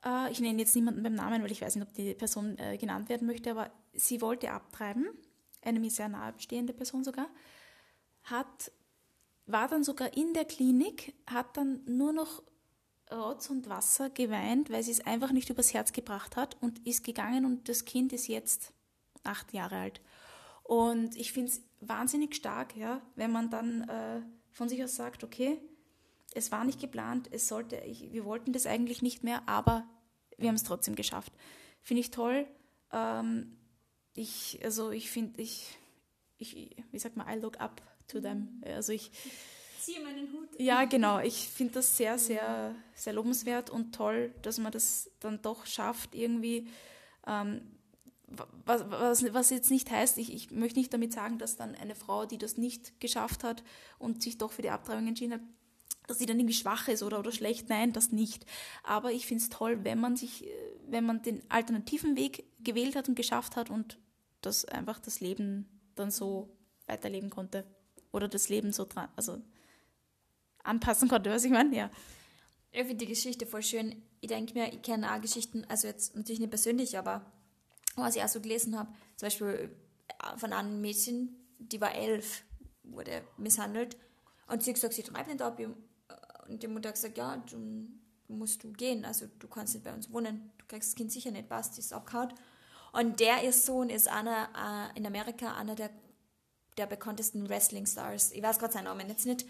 [0.05, 2.77] Äh, ich nenne jetzt niemanden beim Namen, weil ich weiß nicht, ob die Person äh,
[2.77, 5.07] genannt werden möchte, aber sie wollte abtreiben,
[5.65, 7.27] eine mir sehr nahestehende Person sogar,
[8.23, 8.71] hat,
[9.45, 12.43] war dann sogar in der Klinik, hat dann nur noch
[13.11, 17.03] Rotz und Wasser geweint, weil sie es einfach nicht übers Herz gebracht hat und ist
[17.03, 18.73] gegangen und das Kind ist jetzt
[19.23, 20.01] acht Jahre alt.
[20.63, 25.23] Und ich finde es wahnsinnig stark, ja, wenn man dann äh, von sich aus sagt,
[25.23, 25.59] okay,
[26.33, 29.87] es war nicht geplant, es sollte, ich, wir wollten das eigentlich nicht mehr, aber
[30.37, 31.31] wir haben es trotzdem geschafft.
[31.81, 32.47] Finde ich toll.
[32.91, 33.55] Ähm,
[34.15, 35.77] ich, also ich finde, ich,
[36.37, 38.61] ich, wie sagt man, I look up to them.
[38.65, 39.11] Also ich
[39.81, 40.49] ziehe meinen Hut.
[40.57, 41.19] Ja, genau.
[41.19, 46.15] Ich finde das sehr, sehr, sehr lobenswert und toll, dass man das dann doch schafft,
[46.15, 46.67] irgendwie
[47.27, 47.61] ähm,
[48.65, 51.95] was, was, was jetzt nicht heißt, ich, ich möchte nicht damit sagen, dass dann eine
[51.95, 53.63] Frau, die das nicht geschafft hat
[53.99, 55.41] und sich doch für die Abtreibung entschieden hat,
[56.07, 57.69] dass sie dann irgendwie schwach ist oder, oder schlecht.
[57.69, 58.45] Nein, das nicht.
[58.83, 60.47] Aber ich finde es toll, wenn man sich,
[60.87, 63.97] wenn man den alternativen Weg gewählt hat und geschafft hat und
[64.45, 67.65] das einfach das Leben dann so weiterleben konnte.
[68.11, 69.41] Oder das Leben so dran, also
[70.63, 71.91] anpassen konnte, was ich meine, ja.
[72.71, 74.01] Ich finde die Geschichte voll schön.
[74.21, 77.31] Ich denke mir, ich kenne auch Geschichten, also jetzt natürlich nicht persönlich, aber
[77.95, 79.75] was ich auch so gelesen habe, zum Beispiel
[80.07, 82.43] äh, von einem Mädchen, die war elf,
[82.83, 83.97] wurde misshandelt
[84.47, 85.59] und sie hat gesagt, sie treibt nicht ab.
[86.47, 87.87] Und die Mutter hat gesagt, ja, du
[88.27, 91.31] musst du gehen, also du kannst nicht bei uns wohnen, du kriegst das Kind sicher
[91.31, 92.33] nicht, passt, ist abgehauen.
[92.97, 94.49] Und der, ihr Sohn, ist einer
[94.93, 95.89] äh, in Amerika einer der,
[96.77, 98.31] der bekanntesten Wrestling-Stars.
[98.31, 99.45] Ich weiß gerade seinen Namen jetzt nicht.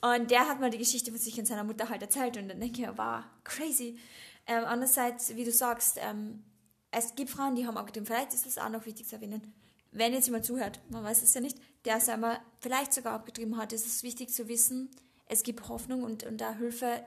[0.00, 2.60] Und der hat mal die Geschichte von sich und seiner Mutter halt erzählt und dann
[2.60, 3.98] denke ich wow, crazy.
[4.46, 6.44] Ähm, andererseits, wie du sagst, ähm,
[6.90, 8.06] es gibt Frauen, die haben abgetrieben.
[8.06, 9.54] Vielleicht ist es auch noch wichtig zu erwähnen.
[9.90, 13.56] Wenn jetzt jemand zuhört, man weiß es ja nicht, der es einmal vielleicht sogar abgetrieben
[13.56, 14.90] hat, ist es wichtig zu wissen,
[15.26, 17.04] es gibt Hoffnung und, und da Hilfe,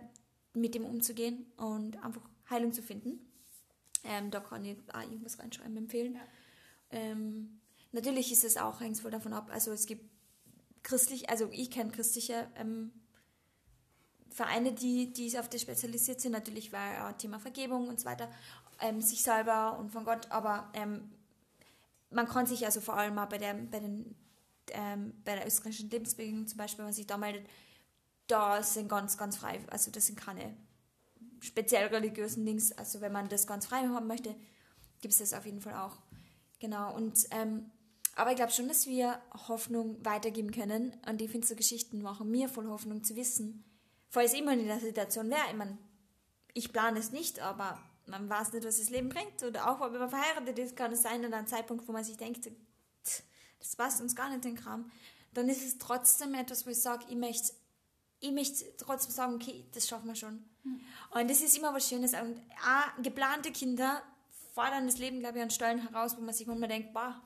[0.54, 3.27] mit dem umzugehen und einfach Heilung zu finden.
[4.04, 6.16] Ähm, da kann ich auch irgendwas reinschreiben, empfehlen.
[6.16, 6.22] Ja.
[6.92, 7.60] Ähm,
[7.92, 10.10] natürlich ist es auch, hängt voll davon ab, also es gibt
[10.84, 12.92] christlich, also ich kenne christliche ähm,
[14.30, 18.30] Vereine, die, die auf das spezialisiert sind, natürlich war auch Thema Vergebung und so weiter
[18.80, 21.12] ähm, sich selber und von Gott, aber ähm,
[22.10, 24.16] man kann sich also vor allem auch bei, der, bei, den,
[24.72, 27.48] ähm, bei der österreichischen Lebensbewegung zum Beispiel, wenn man sich da meldet,
[28.28, 30.56] da sind ganz, ganz frei, also das sind keine
[31.42, 34.36] speziell religiösen Dings, also wenn man das ganz frei haben möchte,
[35.02, 35.98] gibt es das auf jeden Fall auch.
[36.60, 37.72] Genau, und ähm,
[38.16, 42.32] aber ich glaube schon, dass wir Hoffnung weitergeben können und ich finde so Geschichten machen
[42.32, 43.64] mir voll Hoffnung zu wissen,
[44.10, 45.78] falls ich immer in der Situation wäre, ich meine,
[46.54, 49.44] ich plane es nicht, aber man weiß nicht, was das Leben bringt.
[49.44, 52.18] Oder auch, wenn man verheiratet ist, kann es sein, an einem Zeitpunkt, wo man sich
[52.18, 52.50] denkt,
[53.60, 54.90] das passt uns gar nicht den Kram,
[55.34, 57.54] dann ist es trotzdem etwas, wo ich sage, ich möchte,
[58.20, 60.44] ich möchte trotzdem sagen, okay, das schaffen wir schon.
[60.64, 60.82] Mhm.
[61.12, 62.14] Und das ist immer was Schönes.
[62.14, 64.02] Und auch geplante Kinder
[64.54, 67.22] fordern das Leben, glaube ich, an Stellen heraus, wo man sich manchmal denkt, boah,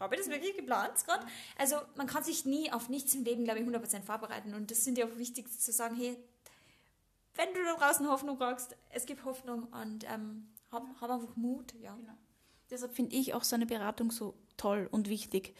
[0.00, 1.24] habe ich das wirklich geplant gerade?
[1.56, 4.54] Also man kann sich nie auf nichts im Leben, glaube ich, 100% vorbereiten.
[4.54, 6.16] Und das sind ja auch wichtig zu sagen, hey,
[7.36, 11.74] wenn du da draußen Hoffnung brauchst, es gibt Hoffnung und ähm, hab, hab einfach Mut.
[11.80, 11.94] Ja.
[11.94, 12.14] Genau.
[12.70, 15.54] Deshalb finde ich auch so eine Beratung so toll und wichtig,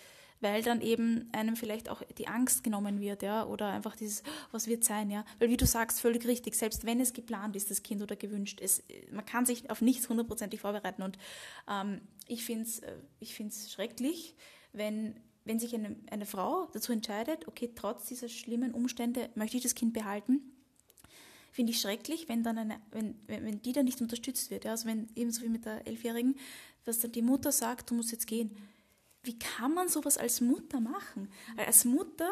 [0.45, 4.23] weil dann eben einem vielleicht auch die Angst genommen wird, ja, oder einfach dieses,
[4.53, 5.25] was wird sein, ja.
[5.39, 8.61] Weil wie du sagst, völlig richtig, selbst wenn es geplant ist, das Kind oder gewünscht,
[8.63, 11.19] es, man kann sich auf nichts hundertprozentig vorbereiten und
[11.69, 14.37] ähm, ich finde es äh, ich find's schrecklich,
[14.73, 19.63] wenn, wenn sich eine, eine Frau dazu entscheidet, okay, trotz dieser schlimmen Umstände möchte ich
[19.63, 20.43] das Kind behalten
[21.53, 24.65] finde ich schrecklich, wenn dann eine, wenn, wenn die dann nicht unterstützt wird.
[24.65, 24.73] Ja?
[24.73, 26.35] Also wenn ebenso wie mit der Elfjährigen,
[26.83, 28.51] dass dann die Mutter sagt, du musst jetzt gehen.
[29.25, 31.31] Wie kann man sowas als Mutter machen?
[31.57, 32.29] Als Mutter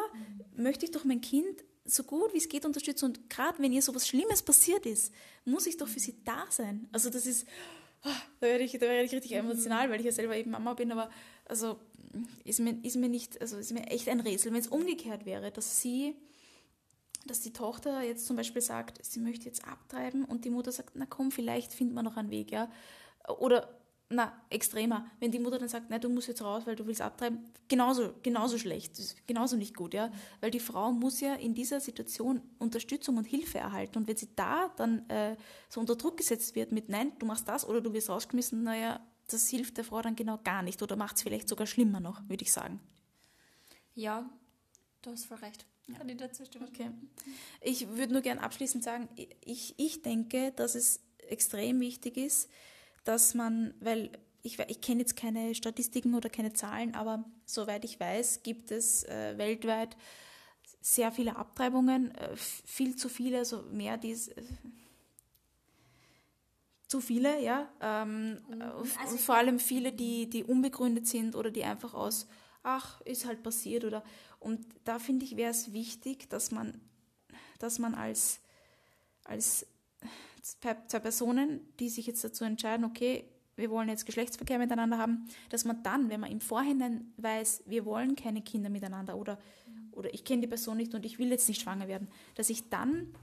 [0.55, 3.05] möchte ich doch mein Kind so gut wie es geht unterstützen.
[3.05, 5.13] Und gerade wenn ihr sowas Schlimmes passiert ist,
[5.45, 6.87] muss ich doch für sie da sein.
[6.91, 7.45] Also das ist,
[8.05, 10.73] oh, da werde ich, da werde ich richtig emotional, weil ich ja selber eben Mama
[10.73, 11.09] bin, aber
[11.45, 11.79] also
[12.43, 15.51] ist mir, ist mir nicht, also ist mir echt ein Rätsel, wenn es umgekehrt wäre,
[15.51, 16.15] dass sie,
[17.25, 20.91] dass die Tochter jetzt zum Beispiel sagt, sie möchte jetzt abtreiben und die Mutter sagt,
[20.95, 22.71] na komm, vielleicht finden wir noch einen Weg, ja.
[23.39, 23.82] Oder
[24.13, 25.09] na, extremer.
[25.19, 28.13] Wenn die Mutter dann sagt, nein, du musst jetzt raus, weil du willst abtreiben, genauso,
[28.21, 30.11] genauso schlecht, genauso nicht gut, ja.
[30.41, 33.97] Weil die Frau muss ja in dieser Situation Unterstützung und Hilfe erhalten.
[33.97, 35.35] Und wenn sie da dann äh,
[35.69, 38.99] so unter Druck gesetzt wird mit, nein, du machst das oder du wirst rausgeschmissen, naja,
[39.27, 42.21] das hilft der Frau dann genau gar nicht oder macht es vielleicht sogar schlimmer noch,
[42.29, 42.79] würde ich sagen.
[43.95, 44.29] Ja,
[45.01, 45.65] du hast voll recht.
[45.87, 45.97] Ja.
[45.97, 46.67] Kann ich dazu stimmen?
[46.69, 46.91] Okay.
[47.61, 49.09] Ich würde nur gerne abschließend sagen,
[49.43, 52.49] ich, ich denke, dass es extrem wichtig ist,
[53.03, 57.99] dass man, weil ich, ich kenne jetzt keine Statistiken oder keine Zahlen, aber soweit ich
[57.99, 59.95] weiß, gibt es äh, weltweit
[60.81, 64.27] sehr viele Abtreibungen, äh, viel zu viele, also mehr dies.
[64.27, 64.43] Äh,
[66.87, 67.67] zu viele, ja.
[67.81, 68.61] Ähm, mhm.
[69.01, 72.27] also vor allem viele, die, die unbegründet sind oder die einfach aus,
[72.61, 74.03] ach, ist halt passiert oder.
[74.39, 76.79] Und da finde ich, wäre es wichtig, dass man,
[77.59, 78.41] dass man als,
[79.23, 79.65] als
[80.43, 83.25] zwei Personen, die sich jetzt dazu entscheiden, okay,
[83.55, 87.85] wir wollen jetzt Geschlechtsverkehr miteinander haben, dass man dann, wenn man im Vorhinein weiß, wir
[87.85, 89.39] wollen keine Kinder miteinander oder,
[89.91, 92.69] oder ich kenne die Person nicht und ich will jetzt nicht schwanger werden, dass ich
[92.69, 93.13] dann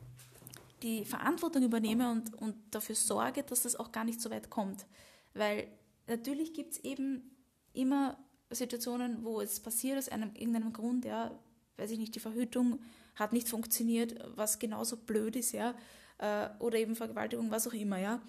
[0.82, 4.86] die Verantwortung übernehme und, und dafür sorge, dass das auch gar nicht so weit kommt.
[5.34, 5.66] Weil
[6.06, 7.36] natürlich gibt es eben
[7.74, 8.16] immer
[8.50, 11.38] Situationen, wo es passiert aus einem, irgendeinem Grund, ja,
[11.76, 12.80] weiß ich nicht, die Verhütung
[13.14, 15.74] hat nicht funktioniert, was genauso blöd ist, ja,
[16.20, 18.22] äh, oder eben Vergewaltigung, was auch immer, ja.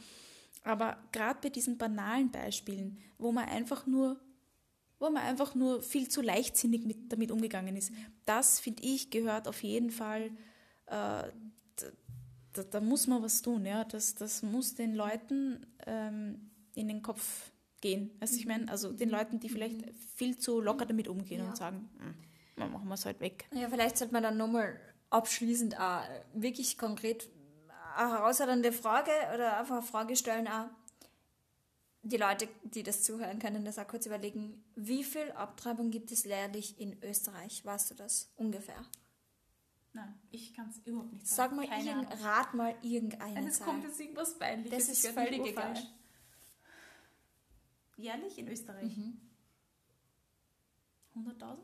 [0.64, 4.20] Aber gerade bei diesen banalen Beispielen, wo man einfach nur
[5.00, 7.92] wo man einfach nur viel zu leichtsinnig mit, damit umgegangen ist.
[8.26, 10.30] Das, finde ich, gehört auf jeden Fall,
[10.86, 11.24] äh,
[12.54, 13.66] da, da, muss man was tun.
[13.66, 13.84] Ja?
[13.84, 18.12] Das, das muss den Leuten ähm, in den Kopf gehen.
[18.20, 21.50] Also ich meine, also den Leuten, die vielleicht viel zu locker damit umgehen ja.
[21.50, 23.46] und sagen, hm, machen wir es halt weg.
[23.56, 24.80] Ja, vielleicht sollte man dann nochmal
[25.10, 26.04] abschließend auch
[26.36, 27.28] wirklich konkret
[27.96, 30.68] eine herausfordernde Frage oder einfach eine Frage stellen auch.
[32.04, 34.64] Die Leute, die das zuhören, können das auch kurz überlegen.
[34.76, 37.64] Wie viel Abtreibung gibt es lehrlich in Österreich?
[37.64, 38.84] Weißt du das ungefähr?
[39.94, 41.58] Nein, ich kann es überhaupt nicht sagen.
[41.58, 44.88] Sag mal, irgend, rat mal irgendeine Es kommt jetzt irgendwas Peinliches.
[44.88, 45.76] Das ist völlig egal.
[47.98, 48.98] Jährlich in Österreich?
[48.98, 49.22] Mhm.
[51.16, 51.58] 100.000?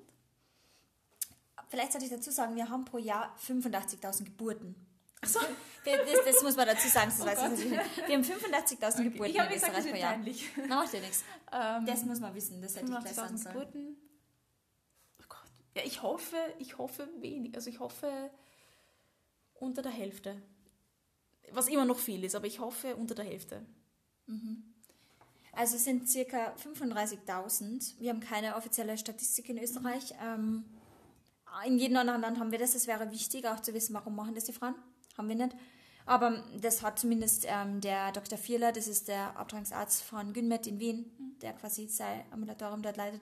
[1.70, 4.76] Vielleicht sollte ich dazu sagen, wir haben pro Jahr 85.000 Geburten.
[5.22, 5.40] Achso.
[5.88, 7.12] Das, das, muss man dazu sagen.
[7.12, 7.80] Das oh weiß ich Wir
[8.16, 9.04] haben 85.000 okay.
[9.04, 10.20] Geburten ich in Österreich pro Jahr.
[10.68, 11.24] Na, macht ja nichts.
[11.52, 12.62] Ähm, das muss man wissen.
[12.62, 13.54] Das hätte ich gleich sagen sollen.
[13.54, 13.98] Geburten.
[15.22, 15.40] Oh Gott.
[15.76, 17.56] Ja, ich hoffe, ich hoffe wenig.
[17.56, 18.30] Also ich hoffe
[19.56, 20.42] unter der Hälfte.
[21.52, 23.66] Was immer noch viel ist, aber ich hoffe unter der Hälfte.
[24.26, 24.74] Mhm.
[25.54, 28.00] Also es sind circa 35.000.
[28.00, 30.14] Wir haben keine offizielle Statistik in Österreich.
[30.22, 30.66] Mhm.
[31.66, 32.76] in jedem anderen Land haben wir das.
[32.76, 34.76] Es wäre wichtig, auch zu wissen, warum machen das die Frauen
[35.18, 35.56] haben wir nicht.
[36.08, 38.38] Aber das hat zumindest ähm, der Dr.
[38.38, 41.38] Vierler, das ist der Abtragungsarzt von Günmet in Wien, mhm.
[41.40, 43.22] der quasi sein Ambulatorium dort leitet,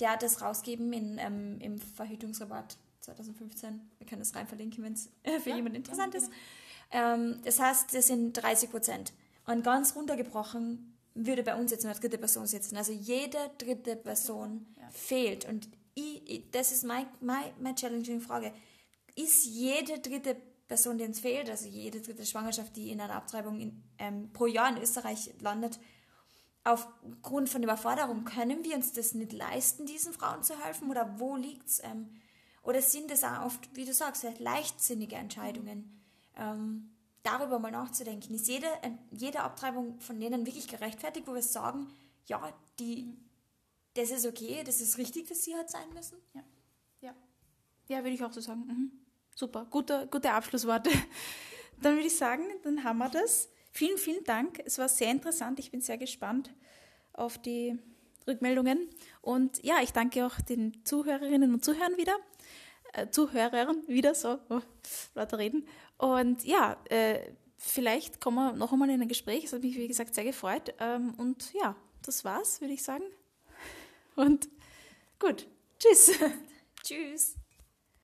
[0.00, 3.82] der hat das rausgegeben in, ähm, im Verhütungsrabatt 2015.
[3.98, 5.10] Wir können das rein verlinken, wenn es
[5.42, 6.30] für ja, jemanden interessant ist.
[6.90, 9.12] Ähm, das heißt, das sind 30 Prozent.
[9.46, 12.78] Und ganz runtergebrochen würde bei uns jetzt eine dritte Person sitzen.
[12.78, 14.88] Also jede dritte Person ja.
[14.90, 15.44] fehlt.
[15.44, 18.54] Und ich, ich, das ist meine my, my challenging Frage.
[19.16, 23.14] Ist jede dritte Person Person, die uns fehlt, also jede dritte Schwangerschaft, die in einer
[23.14, 25.78] Abtreibung in, ähm, pro Jahr in Österreich landet,
[26.64, 30.88] aufgrund von Überforderung, können wir uns das nicht leisten, diesen Frauen zu helfen?
[30.88, 31.84] Oder wo liegt es?
[31.84, 32.08] Ähm,
[32.62, 36.00] oder sind es auch oft, wie du sagst, leichtsinnige Entscheidungen?
[36.38, 36.88] Ähm,
[37.22, 38.32] darüber mal nachzudenken.
[38.32, 38.68] Ist jede,
[39.10, 41.88] jede Abtreibung von denen wirklich gerechtfertigt, wo wir sagen,
[42.28, 43.14] ja, die,
[43.92, 46.16] das ist okay, das ist richtig, dass sie halt sein müssen?
[46.32, 46.44] Ja,
[47.02, 47.14] ja.
[47.88, 48.64] Ja, würde ich auch so sagen.
[48.66, 49.01] Mhm.
[49.34, 50.90] Super, gute, gute Abschlussworte.
[51.80, 53.48] Dann würde ich sagen, dann haben wir das.
[53.72, 54.62] Vielen, vielen Dank.
[54.64, 55.58] Es war sehr interessant.
[55.58, 56.54] Ich bin sehr gespannt
[57.12, 57.76] auf die
[58.26, 58.88] Rückmeldungen.
[59.20, 62.16] Und ja, ich danke auch den Zuhörerinnen und Zuhörern wieder.
[62.92, 64.60] Äh, Zuhörern wieder, so, oh,
[65.14, 65.66] lauter reden.
[65.96, 69.44] Und ja, äh, vielleicht kommen wir noch einmal in ein Gespräch.
[69.44, 70.74] Es hat mich, wie gesagt, sehr gefreut.
[70.78, 73.04] Ähm, und ja, das war's, würde ich sagen.
[74.14, 74.48] Und
[75.18, 75.48] gut.
[75.78, 76.12] Tschüss.
[76.84, 77.41] Tschüss.